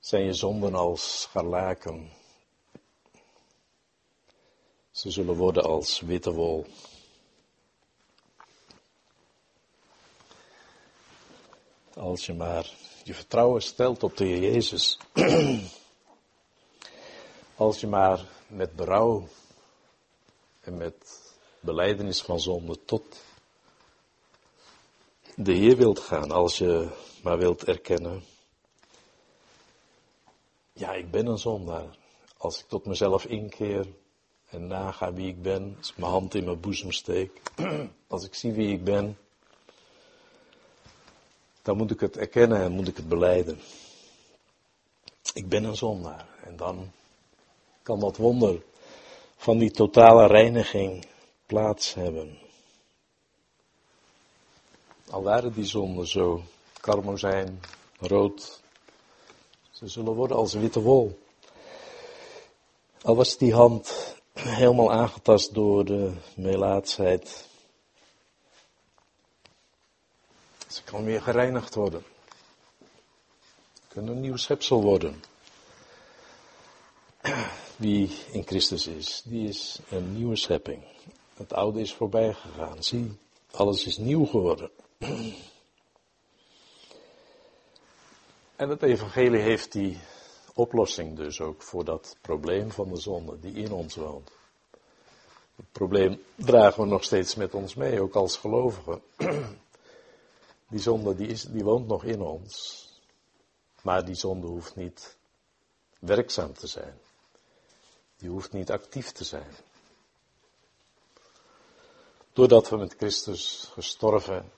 zijn 0.00 0.24
je 0.24 0.32
zonden 0.32 0.74
als 0.74 1.20
scharlaken. 1.20 2.10
Ze 4.90 5.10
zullen 5.10 5.36
worden 5.36 5.64
als 5.64 6.00
witte 6.00 6.32
wol. 6.32 6.66
Als 11.94 12.26
je 12.26 12.34
maar 12.34 12.70
je 13.04 13.14
vertrouwen 13.14 13.62
stelt 13.62 14.02
op 14.02 14.16
de 14.16 14.24
Heer 14.24 14.52
Jezus. 14.52 14.98
Als 17.56 17.80
je 17.80 17.86
maar 17.86 18.24
met 18.46 18.76
berouw 18.76 19.28
en 20.68 20.76
met 20.76 21.34
beleidenis 21.60 22.22
van 22.22 22.40
zonde 22.40 22.84
tot 22.84 23.24
de 25.34 25.52
Heer 25.52 25.76
wilt 25.76 25.98
gaan. 25.98 26.30
Als 26.30 26.58
je 26.58 26.88
maar 27.22 27.38
wilt 27.38 27.64
erkennen 27.64 28.22
ja, 30.72 30.92
ik 30.92 31.10
ben 31.10 31.26
een 31.26 31.38
zondaar. 31.38 31.96
Als 32.36 32.60
ik 32.60 32.68
tot 32.68 32.86
mezelf 32.86 33.24
inkeer 33.24 33.86
en 34.50 34.66
naga 34.66 35.12
wie 35.12 35.28
ik 35.28 35.42
ben, 35.42 35.74
als 35.78 35.90
ik 35.90 35.96
mijn 35.96 36.12
hand 36.12 36.34
in 36.34 36.44
mijn 36.44 36.60
boezem 36.60 36.92
steek, 36.92 37.40
als 38.06 38.24
ik 38.24 38.34
zie 38.34 38.52
wie 38.52 38.72
ik 38.72 38.84
ben, 38.84 39.18
dan 41.62 41.76
moet 41.76 41.90
ik 41.90 42.00
het 42.00 42.16
erkennen 42.16 42.60
en 42.60 42.72
moet 42.72 42.88
ik 42.88 42.96
het 42.96 43.08
beleiden. 43.08 43.60
Ik 45.32 45.48
ben 45.48 45.64
een 45.64 45.76
zondaar. 45.76 46.28
En 46.44 46.56
dan 46.56 46.90
kan 47.82 48.00
dat 48.00 48.16
wonder 48.16 48.62
van 49.38 49.58
die 49.58 49.70
totale 49.70 50.26
reiniging 50.26 51.06
plaats 51.46 51.94
hebben. 51.94 52.38
Al 55.10 55.22
waren 55.22 55.52
die 55.52 55.64
zonden 55.64 56.06
zo 56.06 56.42
karmozijn, 56.80 57.60
rood, 57.98 58.62
ze 59.70 59.88
zullen 59.88 60.14
worden 60.14 60.36
als 60.36 60.54
witte 60.54 60.80
wol. 60.80 61.18
Al 63.02 63.16
was 63.16 63.36
die 63.36 63.54
hand 63.54 64.16
helemaal 64.32 64.92
aangetast 64.92 65.54
door 65.54 65.84
de 65.84 66.12
melaatsheid. 66.34 67.46
Ze 70.68 70.82
kan 70.82 71.04
weer 71.04 71.22
gereinigd 71.22 71.74
worden. 71.74 72.04
Kunnen 73.88 74.14
een 74.14 74.20
nieuw 74.20 74.36
schepsel 74.36 74.82
worden. 74.82 75.22
Wie 77.78 78.10
in 78.32 78.42
Christus 78.46 78.86
is, 78.86 79.22
die 79.24 79.48
is 79.48 79.78
een 79.90 80.14
nieuwe 80.14 80.36
schepping. 80.36 80.82
Het 81.34 81.52
oude 81.52 81.80
is 81.80 81.94
voorbij 81.94 82.32
gegaan. 82.34 82.82
Zie, 82.82 83.18
alles 83.50 83.86
is 83.86 83.96
nieuw 83.96 84.24
geworden. 84.24 84.70
En 88.56 88.68
het 88.68 88.82
evangelie 88.82 89.40
heeft 89.40 89.72
die 89.72 89.98
oplossing 90.54 91.16
dus 91.16 91.40
ook 91.40 91.62
voor 91.62 91.84
dat 91.84 92.16
probleem 92.20 92.70
van 92.70 92.88
de 92.88 92.96
zonde 92.96 93.40
die 93.40 93.52
in 93.52 93.72
ons 93.72 93.94
woont. 93.94 94.30
Het 95.56 95.72
probleem 95.72 96.22
dragen 96.34 96.82
we 96.82 96.88
nog 96.88 97.04
steeds 97.04 97.34
met 97.34 97.54
ons 97.54 97.74
mee, 97.74 98.00
ook 98.00 98.14
als 98.14 98.36
gelovigen. 98.36 99.02
Die 100.68 100.80
zonde 100.80 101.14
die, 101.14 101.26
is, 101.26 101.42
die 101.42 101.64
woont 101.64 101.86
nog 101.86 102.04
in 102.04 102.20
ons. 102.20 102.84
Maar 103.82 104.04
die 104.04 104.14
zonde 104.14 104.46
hoeft 104.46 104.76
niet 104.76 105.16
werkzaam 105.98 106.52
te 106.52 106.66
zijn. 106.66 106.98
Die 108.18 108.28
hoeft 108.28 108.52
niet 108.52 108.70
actief 108.70 109.12
te 109.12 109.24
zijn. 109.24 109.54
Doordat 112.32 112.68
we 112.68 112.76
met 112.76 112.94
Christus 112.96 113.70
gestorven 113.72 114.52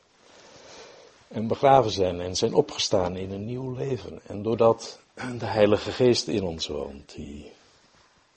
en 1.28 1.46
begraven 1.46 1.90
zijn 1.90 2.20
en 2.20 2.36
zijn 2.36 2.54
opgestaan 2.54 3.16
in 3.16 3.30
een 3.30 3.44
nieuw 3.44 3.74
leven. 3.74 4.20
En 4.26 4.42
doordat 4.42 4.98
de 5.14 5.46
Heilige 5.46 5.92
Geest 5.92 6.28
in 6.28 6.42
ons 6.42 6.66
woont, 6.66 7.14
die 7.14 7.52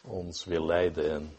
ons 0.01 0.45
wil 0.45 0.65
leiden 0.65 1.11
en 1.11 1.37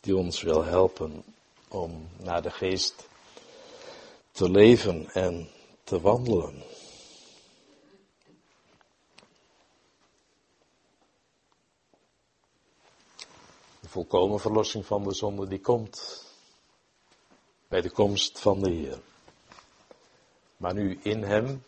die 0.00 0.16
ons 0.16 0.42
wil 0.42 0.64
helpen 0.64 1.24
om 1.68 2.08
naar 2.16 2.42
de 2.42 2.50
Geest 2.50 3.08
te 4.32 4.50
leven 4.50 5.10
en 5.12 5.48
te 5.84 6.00
wandelen. 6.00 6.62
Volkomen 13.96 14.40
verlossing 14.40 14.86
van 14.86 15.02
de 15.02 15.14
zonde 15.14 15.48
die 15.48 15.60
komt 15.60 16.24
bij 17.68 17.80
de 17.80 17.90
komst 17.90 18.38
van 18.38 18.60
de 18.62 18.70
Heer. 18.70 19.00
Maar 20.56 20.74
nu 20.74 20.98
in 21.02 21.22
Hem 21.22 21.64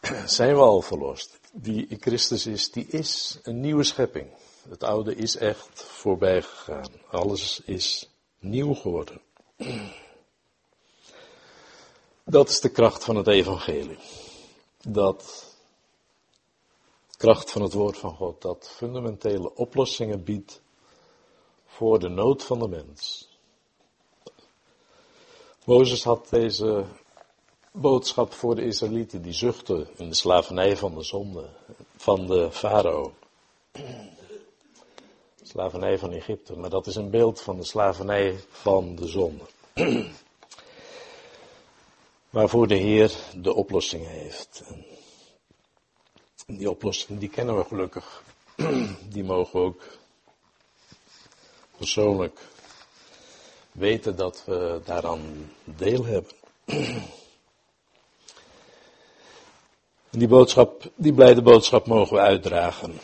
zijn 0.26 0.54
we 0.54 0.60
al 0.60 0.82
verlost. 0.82 1.40
Die 1.52 1.86
in 1.86 2.00
Christus 2.00 2.46
is, 2.46 2.70
die 2.70 2.86
is 2.86 3.38
een 3.42 3.60
nieuwe 3.60 3.84
schepping. 3.84 4.30
Het 4.68 4.82
oude 4.82 5.14
is 5.14 5.36
echt 5.36 5.82
voorbij 5.82 6.42
gegaan. 6.42 6.90
Alles 7.10 7.60
is 7.60 8.10
nieuw 8.38 8.74
geworden. 8.74 9.20
Dat 12.24 12.48
is 12.48 12.60
de 12.60 12.70
kracht 12.70 13.04
van 13.04 13.16
het 13.16 13.26
evangelie. 13.26 13.98
Dat 14.88 15.51
kracht 17.22 17.50
van 17.50 17.62
het 17.62 17.72
woord 17.72 17.98
van 17.98 18.14
God, 18.14 18.42
dat 18.42 18.72
fundamentele 18.76 19.54
oplossingen 19.54 20.24
biedt 20.24 20.62
voor 21.66 21.98
de 21.98 22.08
nood 22.08 22.42
van 22.42 22.58
de 22.58 22.68
mens. 22.68 23.28
Mozes 25.64 26.04
had 26.04 26.26
deze 26.30 26.84
boodschap 27.72 28.32
voor 28.32 28.54
de 28.54 28.64
Israëlieten 28.64 29.22
die 29.22 29.32
zuchten 29.32 29.88
in 29.96 30.08
de 30.08 30.14
slavernij 30.14 30.76
van 30.76 30.94
de 30.94 31.02
zonde, 31.02 31.48
van 31.96 32.26
de 32.26 32.48
farao. 32.50 33.12
Slavernij 35.42 35.98
van 35.98 36.12
Egypte, 36.12 36.58
maar 36.58 36.70
dat 36.70 36.86
is 36.86 36.96
een 36.96 37.10
beeld 37.10 37.40
van 37.40 37.56
de 37.56 37.64
slavernij 37.64 38.36
van 38.48 38.94
de 38.94 39.06
zonde. 39.06 39.44
Waarvoor 42.30 42.66
de 42.66 42.76
Heer 42.76 43.12
de 43.36 43.54
oplossing 43.54 44.06
heeft. 44.06 44.62
Die 46.46 46.70
oplossing 46.70 47.18
die 47.20 47.28
kennen 47.28 47.56
we 47.56 47.64
gelukkig. 47.64 48.22
Die 49.14 49.24
mogen 49.24 49.60
we 49.60 49.66
ook 49.66 49.82
persoonlijk 51.76 52.40
weten 53.72 54.16
dat 54.16 54.42
we 54.46 54.80
daaraan 54.84 55.52
deel 55.64 56.04
hebben. 56.04 56.32
En 60.12 60.18
die 60.18 60.28
boodschap, 60.28 60.90
die 60.94 61.12
blijde 61.12 61.42
boodschap 61.42 61.86
mogen 61.86 62.16
we 62.16 62.22
uitdragen 62.22 63.00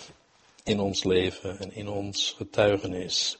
in 0.62 0.80
ons 0.80 1.04
leven 1.04 1.58
en 1.58 1.72
in 1.72 1.88
ons 1.88 2.34
getuigenis. 2.36 3.38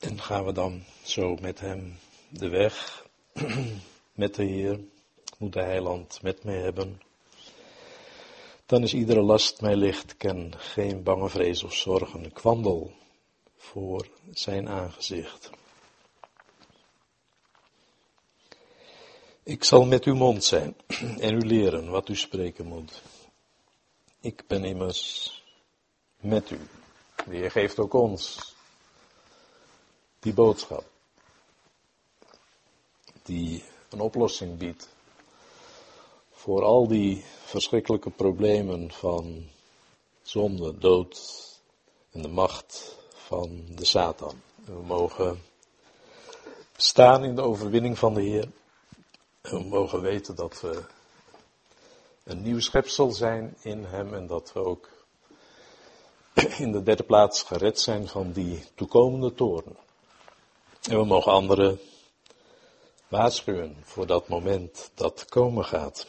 En 0.00 0.20
gaan 0.20 0.44
we 0.44 0.52
dan 0.52 0.84
zo 1.08 1.36
met 1.40 1.60
hem 1.60 1.98
de 2.28 2.48
weg, 2.48 3.06
met 4.12 4.34
de 4.34 4.44
Heer, 4.44 4.80
moet 5.38 5.52
de 5.52 5.62
heiland 5.62 6.22
met 6.22 6.44
mij 6.44 6.58
hebben. 6.58 7.00
Dan 8.66 8.82
is 8.82 8.94
iedere 8.94 9.20
last 9.20 9.60
mij 9.60 9.76
licht, 9.76 10.16
ken 10.16 10.52
geen 10.56 11.02
bange 11.02 11.28
vrees 11.28 11.62
of 11.62 11.74
zorgen. 11.74 12.24
Ik 12.24 12.38
wandel 12.38 12.92
voor 13.56 14.08
zijn 14.30 14.68
aangezicht. 14.68 15.50
Ik 19.42 19.64
zal 19.64 19.84
met 19.84 20.04
uw 20.04 20.14
mond 20.14 20.44
zijn 20.44 20.76
en 21.26 21.34
u 21.34 21.46
leren 21.46 21.90
wat 21.90 22.08
u 22.08 22.16
spreken 22.16 22.66
moet. 22.66 23.02
Ik 24.20 24.46
ben 24.46 24.64
immers 24.64 25.32
met 26.20 26.50
u. 26.50 26.58
De 27.16 27.36
Heer 27.36 27.50
geeft 27.50 27.78
ook 27.78 27.92
ons 27.92 28.54
die 30.18 30.32
boodschap. 30.32 30.97
Die 33.28 33.64
een 33.88 34.00
oplossing 34.00 34.58
biedt 34.58 34.88
voor 36.32 36.62
al 36.62 36.88
die 36.88 37.24
verschrikkelijke 37.44 38.10
problemen 38.10 38.92
van 38.92 39.44
zonde, 40.22 40.78
dood 40.78 41.20
en 42.10 42.22
de 42.22 42.28
macht 42.28 42.96
van 43.14 43.64
de 43.74 43.84
Satan. 43.84 44.40
we 44.64 44.82
mogen 44.82 45.42
staan 46.76 47.24
in 47.24 47.34
de 47.34 47.42
overwinning 47.42 47.98
van 47.98 48.14
de 48.14 48.22
Heer. 48.22 48.48
En 49.40 49.58
we 49.58 49.64
mogen 49.64 50.00
weten 50.00 50.34
dat 50.34 50.60
we 50.60 50.84
een 52.24 52.42
nieuw 52.42 52.60
schepsel 52.60 53.10
zijn 53.10 53.56
in 53.62 53.84
Hem 53.84 54.14
en 54.14 54.26
dat 54.26 54.52
we 54.52 54.64
ook 54.64 54.88
in 56.58 56.72
de 56.72 56.82
derde 56.82 57.04
plaats 57.04 57.42
gered 57.42 57.80
zijn 57.80 58.08
van 58.08 58.32
die 58.32 58.64
toekomende 58.74 59.34
toren. 59.34 59.76
En 60.82 60.98
we 60.98 61.04
mogen 61.04 61.32
anderen 61.32 61.80
waarschuwen 63.08 63.76
voor 63.82 64.06
dat 64.06 64.28
moment 64.28 64.90
dat 64.94 65.24
komen 65.24 65.64
gaat. 65.64 66.06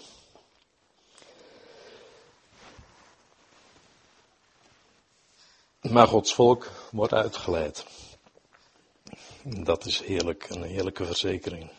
Maar 5.81 6.07
Gods 6.07 6.33
volk 6.33 6.71
wordt 6.91 7.13
uitgeleid. 7.13 7.85
Dat 9.43 9.85
is 9.85 9.99
heerlijk, 9.99 10.49
een 10.49 10.63
heerlijke 10.63 11.05
verzekering. 11.05 11.71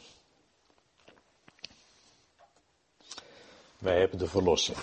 Wij 3.79 3.99
hebben 3.99 4.19
de 4.19 4.27
verlossing. 4.27 4.79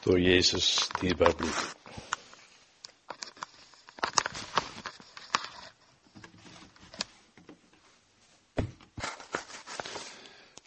Door 0.00 0.20
Jezus 0.20 0.88
dierbaar 1.00 1.34
bloed. 1.34 1.74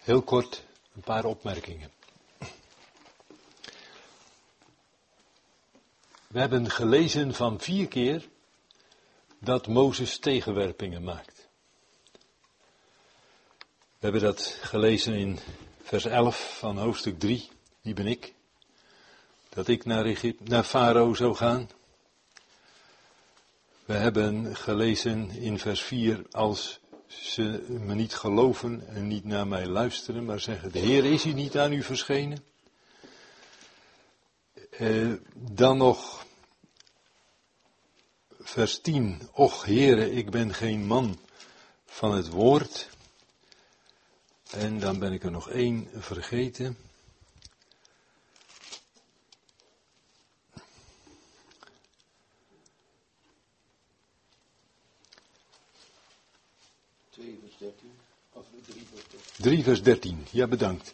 Heel 0.05 0.21
kort 0.21 0.63
een 0.95 1.01
paar 1.01 1.25
opmerkingen. 1.25 1.91
We 6.27 6.39
hebben 6.39 6.69
gelezen 6.69 7.33
van 7.33 7.59
vier 7.59 7.87
keer 7.87 8.27
dat 9.39 9.67
Mozes 9.67 10.17
tegenwerpingen 10.17 11.03
maakt. 11.03 11.47
We 13.71 13.99
hebben 13.99 14.21
dat 14.21 14.57
gelezen 14.61 15.13
in 15.13 15.39
vers 15.83 16.05
11 16.05 16.57
van 16.57 16.77
hoofdstuk 16.77 17.19
3. 17.19 17.49
Wie 17.81 17.93
ben 17.93 18.07
ik? 18.07 18.33
Dat 19.49 19.67
ik 19.67 19.85
naar, 19.85 20.05
Egypte, 20.05 20.43
naar 20.43 20.63
Farao 20.63 21.13
zou 21.13 21.35
gaan. 21.35 21.69
We 23.85 23.93
hebben 23.93 24.55
gelezen 24.55 25.29
in 25.29 25.59
vers 25.59 25.81
4 25.81 26.25
als 26.31 26.79
ze 27.07 27.65
me 27.69 27.95
niet 27.95 28.15
geloven 28.15 28.87
en 28.87 29.07
niet 29.07 29.25
naar 29.25 29.47
mij 29.47 29.65
luisteren, 29.65 30.25
maar 30.25 30.39
zeggen 30.39 30.71
de 30.71 30.79
Heer 30.79 31.05
is 31.05 31.23
hier 31.23 31.33
niet 31.33 31.57
aan 31.57 31.73
u 31.73 31.83
verschenen. 31.83 32.43
Eh, 34.69 35.13
dan 35.33 35.77
nog 35.77 36.25
vers 38.39 38.79
10. 38.79 39.29
Och 39.31 39.65
Heere, 39.65 40.11
ik 40.11 40.29
ben 40.29 40.53
geen 40.53 40.85
man 40.85 41.19
van 41.85 42.15
het 42.15 42.29
woord. 42.29 42.89
En 44.51 44.79
dan 44.79 44.99
ben 44.99 45.13
ik 45.13 45.23
er 45.23 45.31
nog 45.31 45.49
één 45.49 45.89
vergeten. 45.93 46.77
vers 57.57 57.73
13. 57.79 57.91
Of 58.33 58.45
3 58.65 58.83
vers 58.91 59.07
13. 59.09 59.34
3 59.45 59.63
vers 59.63 59.81
13. 59.81 60.25
Ja, 60.31 60.47
bedankt. 60.47 60.93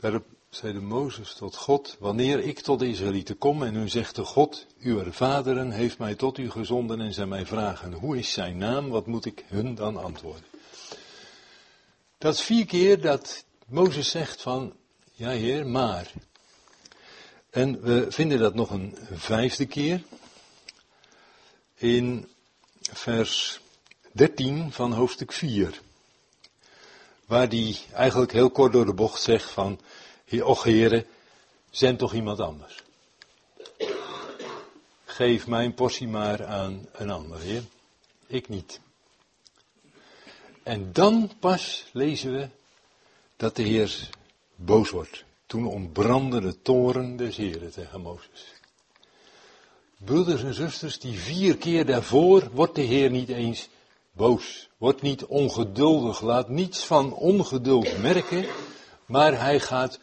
Daarop 0.00 0.24
zeide 0.48 0.80
Mozes 0.80 1.34
tot 1.34 1.56
God, 1.56 1.96
wanneer 1.98 2.38
ik 2.38 2.60
tot 2.60 2.78
de 2.78 2.88
Israëlieten 2.88 3.38
kom 3.38 3.62
en 3.62 3.76
u 3.76 3.88
zegt 3.88 4.16
de 4.16 4.24
God, 4.24 4.66
uw 4.80 5.12
vaderen 5.12 5.70
heeft 5.70 5.98
mij 5.98 6.14
tot 6.14 6.38
u 6.38 6.50
gezonden 6.50 7.00
en 7.00 7.14
zij 7.14 7.26
mij 7.26 7.46
vragen, 7.46 7.92
hoe 7.92 8.18
is 8.18 8.32
zijn 8.32 8.56
naam, 8.56 8.88
wat 8.88 9.06
moet 9.06 9.24
ik 9.24 9.44
hun 9.46 9.74
dan 9.74 9.96
antwoorden? 9.96 10.44
Dat 12.18 12.34
is 12.34 12.40
vier 12.40 12.66
keer 12.66 13.00
dat 13.00 13.44
Mozes 13.66 14.10
zegt 14.10 14.42
van, 14.42 14.72
ja 15.12 15.30
heer, 15.30 15.66
maar. 15.66 16.12
En 17.50 17.82
we 17.82 18.06
vinden 18.08 18.38
dat 18.38 18.54
nog 18.54 18.70
een 18.70 18.96
vijfde 19.12 19.66
keer 19.66 20.02
in 21.74 22.28
vers 22.92 23.60
13 24.12 24.72
van 24.72 24.92
hoofdstuk 24.92 25.32
4. 25.32 25.80
Waar 27.30 27.48
die 27.48 27.78
eigenlijk 27.92 28.32
heel 28.32 28.50
kort 28.50 28.72
door 28.72 28.84
de 28.84 28.92
bocht 28.92 29.22
zegt 29.22 29.50
van, 29.50 29.80
och 30.42 30.62
heren, 30.62 31.06
zend 31.70 31.98
toch 31.98 32.14
iemand 32.14 32.40
anders. 32.40 32.82
Geef 35.04 35.46
mijn 35.46 35.74
portie 35.74 36.08
maar 36.08 36.46
aan 36.46 36.86
een 36.92 37.10
ander, 37.10 37.40
heer. 37.40 37.62
Ik 38.26 38.48
niet. 38.48 38.80
En 40.62 40.92
dan 40.92 41.30
pas 41.40 41.86
lezen 41.92 42.32
we 42.32 42.48
dat 43.36 43.56
de 43.56 43.62
Heer 43.62 44.08
boos 44.54 44.90
wordt. 44.90 45.24
Toen 45.46 45.66
ontbrandde 45.66 46.40
de 46.40 46.62
toren 46.62 47.16
des 47.16 47.36
Heren 47.36 47.72
tegen 47.72 48.00
Mozes. 48.00 48.52
Broeders 49.96 50.42
en 50.42 50.54
zusters, 50.54 50.98
die 50.98 51.18
vier 51.18 51.56
keer 51.56 51.86
daarvoor 51.86 52.50
wordt 52.52 52.74
de 52.74 52.82
Heer 52.82 53.10
niet 53.10 53.28
eens 53.28 53.68
boos. 54.12 54.68
Wordt 54.76 55.02
niet 55.02 55.24
ongeduldig, 55.24 56.20
laat 56.20 56.48
niets 56.48 56.84
van 56.84 57.12
ongeduld 57.12 57.98
merken, 57.98 58.46
maar 59.06 59.40
hij 59.40 59.60
gaat 59.60 59.98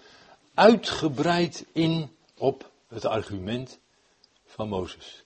uitgebreid 0.53 1.65
in 1.71 2.15
op 2.37 2.71
het 2.87 3.05
argument 3.05 3.79
van 4.45 4.67
Mozes. 4.67 5.23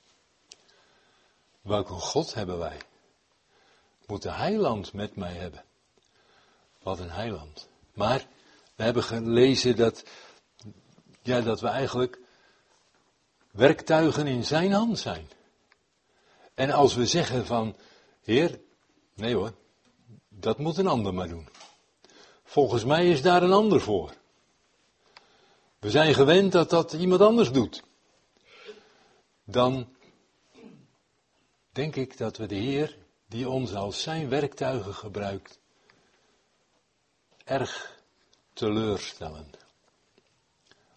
Welke 1.61 1.93
God 1.93 2.33
hebben 2.33 2.57
wij? 2.57 2.77
Moet 4.05 4.21
de 4.21 4.31
heiland 4.31 4.93
met 4.93 5.15
mij 5.15 5.33
hebben? 5.33 5.63
Wat 6.83 6.99
een 6.99 7.11
heiland. 7.11 7.67
Maar 7.93 8.25
we 8.75 8.83
hebben 8.83 9.03
gelezen 9.03 9.75
dat, 9.75 10.03
ja, 11.21 11.41
dat 11.41 11.61
we 11.61 11.67
eigenlijk 11.67 12.19
werktuigen 13.51 14.27
in 14.27 14.45
zijn 14.45 14.71
hand 14.71 14.99
zijn. 14.99 15.29
En 16.53 16.71
als 16.71 16.95
we 16.95 17.05
zeggen 17.05 17.45
van, 17.45 17.75
Heer, 18.23 18.59
nee 19.13 19.35
hoor, 19.35 19.53
dat 20.29 20.57
moet 20.57 20.77
een 20.77 20.87
ander 20.87 21.13
maar 21.13 21.27
doen. 21.27 21.47
Volgens 22.43 22.85
mij 22.85 23.09
is 23.09 23.21
daar 23.21 23.43
een 23.43 23.51
ander 23.51 23.81
voor. 23.81 24.13
We 25.79 25.89
zijn 25.89 26.13
gewend 26.13 26.51
dat 26.51 26.69
dat 26.69 26.93
iemand 26.93 27.21
anders 27.21 27.51
doet. 27.51 27.83
Dan 29.43 29.87
denk 31.71 31.95
ik 31.95 32.17
dat 32.17 32.37
we 32.37 32.45
de 32.45 32.55
Heer, 32.55 32.97
die 33.27 33.49
ons 33.49 33.73
als 33.73 34.01
zijn 34.01 34.29
werktuigen 34.29 34.93
gebruikt, 34.93 35.59
erg 37.43 37.99
teleurstellen. 38.53 39.49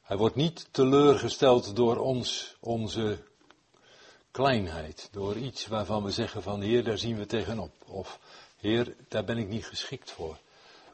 Hij 0.03 0.17
wordt 0.17 0.35
niet 0.35 0.69
teleurgesteld 0.71 1.77
door 1.77 1.97
ons, 1.97 2.57
onze 2.61 3.23
kleinheid, 4.35 5.09
door 5.13 5.37
iets 5.37 5.67
waarvan 5.67 6.03
we 6.03 6.11
zeggen 6.11 6.43
van 6.43 6.61
Heer, 6.61 6.85
daar 6.85 6.99
zien 6.99 7.19
we 7.19 7.27
tegenop. 7.27 7.73
Of 7.87 8.19
Heer, 8.57 8.97
daar 9.09 9.25
ben 9.25 9.39
ik 9.39 9.49
niet 9.49 9.67
geschikt 9.67 10.11
voor. 10.11 10.39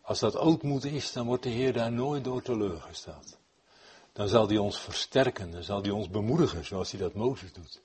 Als 0.02 0.18
dat 0.18 0.36
ootmoed 0.36 0.84
is, 0.84 1.12
dan 1.12 1.26
wordt 1.26 1.42
de 1.42 1.48
Heer 1.48 1.72
daar 1.72 1.92
nooit 1.92 2.24
door 2.24 2.42
teleurgesteld. 2.42 3.38
Dan 4.12 4.28
zal 4.28 4.48
hij 4.48 4.58
ons 4.58 4.78
versterken, 4.78 5.50
dan 5.50 5.62
zal 5.62 5.82
hij 5.82 5.90
ons 5.90 6.10
bemoedigen, 6.10 6.64
zoals 6.64 6.90
hij 6.90 7.00
dat 7.00 7.14
Mozes 7.14 7.52
doet. 7.52 7.80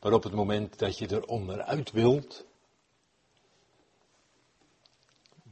Maar 0.00 0.12
op 0.12 0.22
het 0.22 0.32
moment 0.32 0.78
dat 0.78 0.98
je 0.98 1.06
er 1.06 1.24
onderuit 1.24 1.90
wilt, 1.90 2.44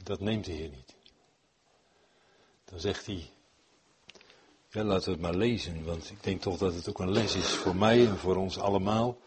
dat 0.02 0.20
neemt 0.20 0.44
de 0.44 0.52
Heer 0.52 0.70
niet. 0.70 0.94
Dan 2.64 2.80
zegt 2.80 3.06
hij, 3.06 3.30
ja, 4.70 4.84
laten 4.84 5.04
we 5.04 5.10
het 5.10 5.20
maar 5.20 5.34
lezen, 5.34 5.84
want 5.84 6.10
ik 6.10 6.22
denk 6.22 6.40
toch 6.40 6.58
dat 6.58 6.74
het 6.74 6.88
ook 6.88 6.98
een 6.98 7.12
les 7.12 7.34
is 7.34 7.48
voor 7.48 7.76
mij 7.76 8.06
en 8.06 8.18
voor 8.18 8.36
ons 8.36 8.58
allemaal. 8.58 9.18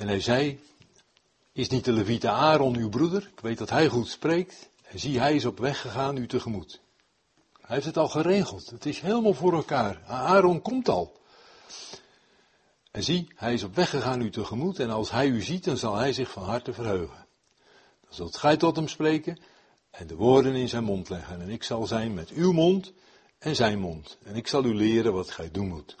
En 0.00 0.08
hij 0.08 0.20
zei, 0.20 0.60
is 1.52 1.68
niet 1.68 1.84
de 1.84 1.92
Levite 1.92 2.28
Aaron 2.28 2.76
uw 2.76 2.88
broeder? 2.88 3.30
Ik 3.32 3.40
weet 3.40 3.58
dat 3.58 3.70
hij 3.70 3.88
goed 3.88 4.08
spreekt. 4.08 4.70
En 4.82 4.98
zie, 4.98 5.18
hij 5.18 5.34
is 5.34 5.44
op 5.44 5.58
weg 5.58 5.80
gegaan 5.80 6.16
u 6.16 6.26
tegemoet. 6.26 6.80
Hij 7.60 7.74
heeft 7.74 7.86
het 7.86 7.96
al 7.96 8.08
geregeld. 8.08 8.70
Het 8.70 8.86
is 8.86 9.00
helemaal 9.00 9.34
voor 9.34 9.52
elkaar. 9.52 10.02
Aaron 10.06 10.62
komt 10.62 10.88
al. 10.88 11.20
En 12.90 13.02
zie, 13.02 13.32
hij 13.34 13.52
is 13.52 13.62
op 13.62 13.74
weg 13.74 13.90
gegaan 13.90 14.20
u 14.20 14.30
tegemoet. 14.30 14.78
En 14.78 14.90
als 14.90 15.10
hij 15.10 15.26
u 15.26 15.42
ziet, 15.42 15.64
dan 15.64 15.76
zal 15.76 15.94
hij 15.94 16.12
zich 16.12 16.30
van 16.30 16.44
harte 16.44 16.72
verheugen. 16.72 17.26
Dan 18.00 18.14
zult 18.14 18.36
gij 18.36 18.56
tot 18.56 18.76
hem 18.76 18.88
spreken 18.88 19.38
en 19.90 20.06
de 20.06 20.16
woorden 20.16 20.54
in 20.54 20.68
zijn 20.68 20.84
mond 20.84 21.08
leggen. 21.08 21.40
En 21.40 21.48
ik 21.48 21.62
zal 21.62 21.86
zijn 21.86 22.14
met 22.14 22.30
uw 22.30 22.52
mond 22.52 22.92
en 23.38 23.56
zijn 23.56 23.78
mond. 23.78 24.18
En 24.22 24.36
ik 24.36 24.46
zal 24.46 24.64
u 24.64 24.74
leren 24.74 25.12
wat 25.12 25.30
gij 25.30 25.50
doen 25.50 25.68
moet. 25.68 25.96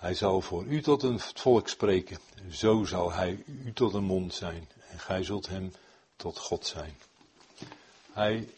Hij 0.00 0.14
zal 0.14 0.40
voor 0.40 0.64
u 0.64 0.82
tot 0.82 1.02
een 1.02 1.20
volk 1.20 1.68
spreken. 1.68 2.18
Zo 2.50 2.84
zal 2.84 3.12
hij 3.12 3.42
u 3.46 3.72
tot 3.72 3.94
een 3.94 4.04
mond 4.04 4.34
zijn. 4.34 4.68
En 4.90 4.98
gij 4.98 5.22
zult 5.22 5.46
hem 5.46 5.72
tot 6.16 6.38
God 6.38 6.66
zijn. 6.66 6.96
Hij, 8.12 8.48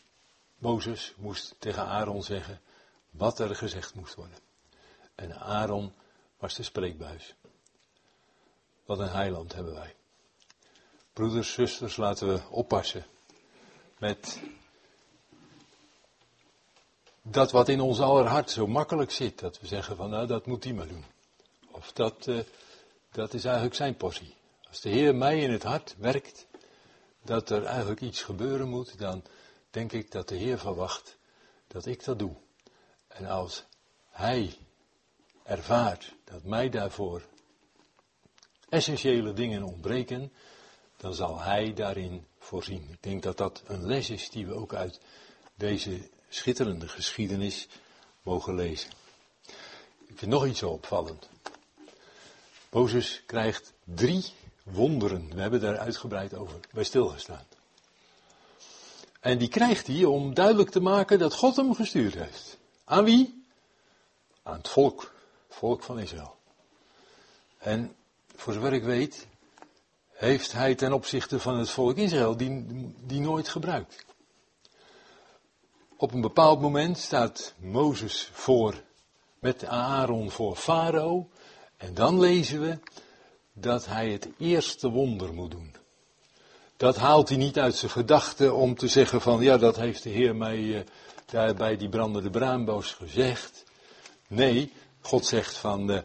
Mozes, 0.59 1.14
moest 1.16 1.55
tegen 1.59 1.86
Aaron 1.86 2.22
zeggen 2.22 2.61
wat 3.11 3.38
er 3.38 3.57
gezegd 3.57 3.95
moest 3.95 4.14
worden. 4.14 4.38
En 5.14 5.40
Aaron 5.40 5.93
was 6.38 6.55
de 6.55 6.62
spreekbuis. 6.62 7.34
Wat 8.84 8.99
een 8.99 9.11
heiland 9.11 9.55
hebben 9.55 9.74
wij. 9.74 9.95
Broeders, 11.12 11.53
zusters, 11.53 11.97
laten 11.97 12.28
we 12.28 12.40
oppassen 12.51 13.05
met 13.99 14.40
dat 17.22 17.51
wat 17.51 17.68
in 17.68 17.80
ons 17.80 18.01
aller 18.01 18.26
hart 18.26 18.51
zo 18.51 18.66
makkelijk 18.66 19.11
zit. 19.11 19.38
Dat 19.38 19.61
we 19.61 19.66
zeggen 19.66 19.97
van 19.97 20.11
nou 20.11 20.26
dat 20.26 20.47
moet 20.47 20.64
hij 20.64 20.72
maar 20.72 20.88
doen. 20.88 21.05
Of 21.73 21.93
dat, 21.93 22.27
uh, 22.27 22.41
dat 23.11 23.35
is 23.35 23.45
eigenlijk 23.45 23.75
zijn 23.75 23.97
portie. 23.97 24.35
Als 24.68 24.81
de 24.81 24.89
Heer 24.89 25.14
mij 25.14 25.41
in 25.41 25.51
het 25.51 25.62
hart 25.62 25.95
werkt, 25.99 26.47
dat 27.23 27.51
er 27.51 27.64
eigenlijk 27.64 28.01
iets 28.01 28.23
gebeuren 28.23 28.68
moet, 28.68 28.99
dan 28.99 29.25
denk 29.70 29.93
ik 29.93 30.11
dat 30.11 30.29
de 30.29 30.37
Heer 30.37 30.59
verwacht 30.59 31.16
dat 31.66 31.87
ik 31.87 32.05
dat 32.05 32.18
doe. 32.18 32.35
En 33.09 33.27
als 33.27 33.64
Hij 34.11 34.57
ervaart 35.43 36.14
dat 36.25 36.45
mij 36.45 36.68
daarvoor 36.68 37.23
essentiële 38.68 39.33
dingen 39.33 39.62
ontbreken, 39.62 40.33
dan 40.97 41.14
zal 41.14 41.41
Hij 41.41 41.73
daarin 41.73 42.27
voorzien. 42.39 42.89
Ik 42.91 43.03
denk 43.03 43.23
dat 43.23 43.37
dat 43.37 43.62
een 43.66 43.87
les 43.87 44.11
is 44.11 44.31
die 44.31 44.47
we 44.47 44.55
ook 44.55 44.75
uit 44.75 45.01
deze 45.55 46.11
schitterende 46.29 46.89
geschiedenis 46.89 47.68
mogen 48.23 48.55
lezen. 48.55 48.91
Ik 50.07 50.18
vind 50.18 50.31
nog 50.31 50.47
iets 50.47 50.59
zo 50.59 50.70
opvallend. 50.70 51.29
Mozes 52.73 53.23
krijgt 53.27 53.73
drie 53.85 54.25
wonderen. 54.62 55.35
We 55.35 55.41
hebben 55.41 55.61
daar 55.61 55.79
uitgebreid 55.79 56.35
over 56.35 56.61
bij 56.73 56.85
stilgestaan. 56.85 57.47
En 59.20 59.39
die 59.39 59.49
krijgt 59.49 59.87
hij 59.87 60.05
om 60.05 60.35
duidelijk 60.35 60.70
te 60.70 60.81
maken 60.81 61.18
dat 61.18 61.35
God 61.35 61.57
hem 61.57 61.75
gestuurd 61.75 62.14
heeft. 62.14 62.59
Aan 62.85 63.05
wie? 63.05 63.45
Aan 64.43 64.57
het 64.57 64.68
volk. 64.68 65.12
volk 65.49 65.83
van 65.83 65.99
Israël. 65.99 66.37
En 67.59 67.97
voor 68.37 68.53
zover 68.53 68.73
ik 68.73 68.85
weet, 68.85 69.27
heeft 70.12 70.53
hij 70.53 70.75
ten 70.75 70.93
opzichte 70.93 71.41
van 71.41 71.59
het 71.59 71.70
volk 71.70 71.97
Israël 71.97 72.37
die, 72.37 72.66
die 73.07 73.20
nooit 73.20 73.49
gebruikt. 73.49 74.05
Op 75.97 76.12
een 76.12 76.20
bepaald 76.20 76.61
moment 76.61 76.99
staat 76.99 77.55
Mozes 77.59 78.31
voor, 78.33 78.83
met 79.39 79.64
Aaron 79.64 80.31
voor 80.31 80.57
Farao. 80.57 81.29
En 81.83 81.95
dan 81.95 82.20
lezen 82.20 82.61
we 82.61 82.78
dat 83.53 83.87
hij 83.87 84.11
het 84.11 84.28
eerste 84.39 84.89
wonder 84.89 85.35
moet 85.35 85.51
doen. 85.51 85.74
Dat 86.76 86.97
haalt 86.97 87.28
hij 87.28 87.39
niet 87.39 87.59
uit 87.59 87.74
zijn 87.74 87.91
gedachten 87.91 88.55
om 88.55 88.74
te 88.76 88.89
zeggen 88.89 89.20
van, 89.20 89.41
ja, 89.41 89.57
dat 89.57 89.76
heeft 89.76 90.03
de 90.03 90.11
Heer 90.11 90.37
mij 90.37 90.59
uh, 90.59 90.80
daar 91.26 91.55
bij 91.55 91.76
die 91.76 91.89
brandende 91.89 92.30
braamboos 92.30 92.93
gezegd. 92.93 93.64
Nee, 94.28 94.72
God 95.01 95.26
zegt 95.26 95.57
van, 95.57 95.91
uh, 95.91 95.99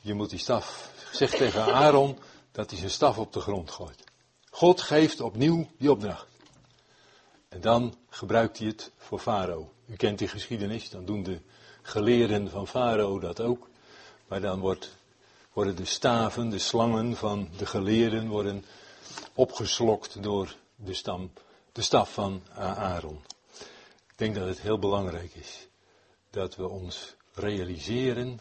je 0.00 0.14
moet 0.14 0.30
die 0.30 0.38
staf, 0.38 0.90
zegt 1.12 1.36
tegen 1.36 1.74
Aaron 1.74 2.18
dat 2.52 2.70
hij 2.70 2.78
zijn 2.78 2.90
staf 2.90 3.18
op 3.18 3.32
de 3.32 3.40
grond 3.40 3.70
gooit. 3.70 4.04
God 4.50 4.80
geeft 4.80 5.20
opnieuw 5.20 5.66
die 5.78 5.90
opdracht. 5.90 6.26
En 7.48 7.60
dan 7.60 7.94
gebruikt 8.08 8.58
hij 8.58 8.66
het 8.66 8.90
voor 8.96 9.18
Farao. 9.18 9.72
U 9.86 9.96
kent 9.96 10.18
die 10.18 10.28
geschiedenis, 10.28 10.90
dan 10.90 11.04
doen 11.04 11.22
de 11.22 11.40
geleerden 11.82 12.50
van 12.50 12.68
Farao 12.68 13.18
dat 13.18 13.40
ook. 13.40 13.68
Maar 14.28 14.40
dan 14.40 14.60
wordt, 14.60 14.96
worden 15.54 15.76
de 15.76 15.84
staven, 15.84 16.48
de 16.48 16.58
slangen 16.58 17.16
van 17.16 17.48
de 17.56 17.66
geleerden 17.66 18.28
worden 18.28 18.64
opgeslokt 19.34 20.22
door 20.22 20.56
de, 20.76 20.94
stam, 20.94 21.32
de 21.72 21.82
staf 21.82 22.12
van 22.12 22.42
Aaron. 22.54 23.24
Ik 24.08 24.18
denk 24.18 24.34
dat 24.34 24.48
het 24.48 24.60
heel 24.60 24.78
belangrijk 24.78 25.34
is 25.34 25.68
dat 26.30 26.56
we 26.56 26.68
ons 26.68 27.14
realiseren 27.34 28.40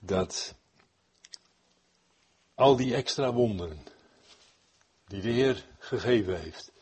dat 0.00 0.54
al 2.54 2.76
die 2.76 2.94
extra 2.94 3.32
wonderen 3.32 3.86
die 5.06 5.20
de 5.20 5.30
Heer 5.30 5.66
gegeven 5.78 6.40
heeft, 6.40 6.72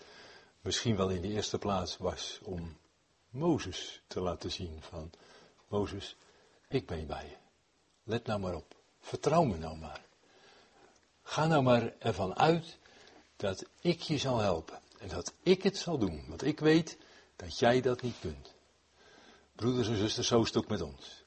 misschien 0.61 0.97
wel 0.97 1.09
in 1.09 1.21
de 1.21 1.29
eerste 1.29 1.59
plaats 1.59 1.97
was 1.97 2.39
om 2.43 2.77
Mozes 3.31 4.03
te 4.07 4.21
laten 4.21 4.51
zien 4.51 4.83
van 4.83 5.11
Mozes, 5.69 6.17
ik 6.69 6.87
ben 6.87 7.07
bij 7.07 7.27
je. 7.29 7.37
Let 8.03 8.27
nou 8.27 8.41
maar 8.41 8.55
op. 8.55 8.80
Vertrouw 9.01 9.43
me 9.43 9.57
nou 9.57 9.77
maar. 9.77 10.05
Ga 11.23 11.47
nou 11.47 11.63
maar 11.63 11.93
ervan 11.99 12.39
uit 12.39 12.79
dat 13.37 13.65
ik 13.81 14.01
je 14.01 14.19
zal 14.19 14.39
helpen. 14.39 14.81
En 14.99 15.09
dat 15.09 15.33
ik 15.43 15.63
het 15.63 15.77
zal 15.77 15.99
doen. 15.99 16.25
Want 16.29 16.45
ik 16.45 16.61
weet 16.61 16.99
dat 17.37 17.59
jij 17.59 17.81
dat 17.81 18.03
niet 18.03 18.17
kunt. 18.21 18.55
Broeders 19.53 19.89
en 19.89 19.97
zusters, 19.97 20.27
zo 20.27 20.41
is 20.41 20.47
het 20.47 20.57
ook 20.57 20.69
met 20.69 20.81
ons. 20.81 21.25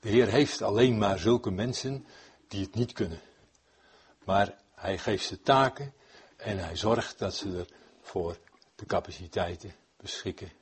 De 0.00 0.08
Heer 0.08 0.28
heeft 0.28 0.62
alleen 0.62 0.98
maar 0.98 1.18
zulke 1.18 1.50
mensen 1.50 2.06
die 2.48 2.64
het 2.64 2.74
niet 2.74 2.92
kunnen. 2.92 3.20
Maar 4.24 4.58
hij 4.74 4.98
geeft 4.98 5.26
ze 5.26 5.42
taken 5.42 5.92
en 6.36 6.58
hij 6.58 6.76
zorgt 6.76 7.18
dat 7.18 7.34
ze 7.34 7.58
er 7.58 7.68
voor 8.00 8.38
de 8.74 8.86
capaciteiten 8.86 9.74
beschikken 9.96 10.52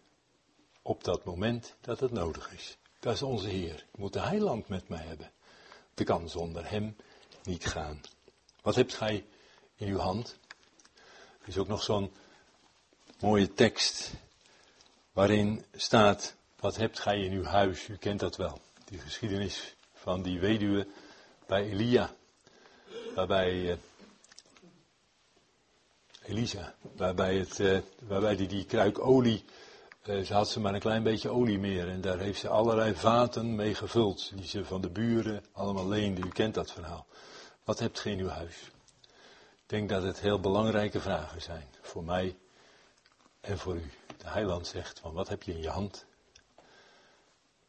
op 0.83 1.05
dat 1.05 1.25
moment 1.25 1.75
dat 1.81 2.01
het 2.01 2.13
nodig 2.13 2.53
is. 2.53 2.77
Dat 3.01 3.15
is 3.15 3.23
onze 3.23 3.49
Heer. 3.49 3.87
Je 3.93 3.99
moet 4.01 4.13
de 4.13 4.21
heiland 4.21 4.69
met 4.69 4.89
mij 4.89 5.05
hebben. 5.05 5.31
De 5.97 6.05
kan 6.05 6.29
zonder 6.29 6.71
hem 6.71 6.97
niet 7.43 7.67
gaan. 7.67 8.01
Wat 8.63 8.75
hebt 8.75 8.95
gij 8.95 9.27
in 9.77 9.89
uw 9.89 9.99
hand? 9.99 10.39
Er 11.41 11.49
is 11.49 11.59
ook 11.59 11.69
nog 11.69 11.83
zo'n 11.83 12.13
mooie 13.21 13.55
tekst 13.55 14.13
waarin 15.13 15.65
staat, 15.75 16.35
wat 16.61 16.77
hebt 16.77 16.99
gij 16.99 17.21
in 17.21 17.33
uw 17.33 17.45
huis? 17.45 17.89
U 17.89 17.97
kent 17.97 18.21
dat 18.21 18.37
wel. 18.37 18.61
Die 18.85 18.99
geschiedenis 18.99 19.77
van 19.95 20.23
die 20.23 20.41
weduwe 20.41 20.87
bij 21.47 21.71
Elia. 21.71 22.15
Waarbij 23.15 23.53
uh, 23.53 23.77
Elisa, 26.23 26.75
waarbij, 26.97 27.37
het, 27.37 27.59
uh, 27.59 27.79
waarbij 27.99 28.37
die, 28.37 28.49
die 28.49 28.65
kruik 28.65 28.99
olie 28.99 29.45
ze 30.07 30.35
had 30.35 30.51
ze 30.51 30.61
maar 30.61 30.75
een 30.75 30.81
klein 30.81 31.03
beetje 31.03 31.29
olie 31.29 31.59
meer 31.59 31.89
en 31.89 32.01
daar 32.01 32.19
heeft 32.19 32.41
ze 32.41 32.49
allerlei 32.49 32.95
vaten 32.95 33.55
mee 33.55 33.75
gevuld, 33.75 34.33
die 34.35 34.47
ze 34.47 34.65
van 34.65 34.81
de 34.81 34.91
buren 34.91 35.45
allemaal 35.53 35.89
leende. 35.89 36.27
U 36.27 36.29
kent 36.29 36.55
dat 36.55 36.73
verhaal. 36.73 37.07
Wat 37.65 37.79
hebt 37.79 38.01
ge 38.01 38.11
in 38.11 38.19
uw 38.19 38.29
huis? 38.29 38.57
Ik 39.53 39.73
denk 39.73 39.89
dat 39.89 40.03
het 40.03 40.21
heel 40.21 40.41
belangrijke 40.41 41.01
vragen 41.01 41.43
zijn 41.43 41.69
voor 41.81 42.05
mij 42.05 42.37
en 43.41 43.59
voor 43.59 43.75
u. 43.75 43.91
De 44.17 44.29
heiland 44.29 44.67
zegt 44.67 44.99
van 44.99 45.13
wat 45.13 45.29
heb 45.29 45.43
je 45.43 45.53
in 45.53 45.63
je 45.63 45.69
hand 45.69 46.07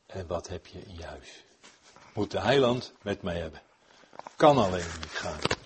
en 0.06 0.28
wat 0.28 0.48
heb 0.48 0.68
je 0.68 0.80
in 0.80 0.96
je 0.96 1.06
huis? 1.06 1.44
Moet 2.14 2.32
de 2.32 2.40
heiland 2.40 2.94
met 3.02 3.22
mij 3.22 3.40
hebben? 3.40 3.62
Kan 4.36 4.58
alleen 4.58 4.86
niet 5.02 5.12
gaan. 5.12 5.57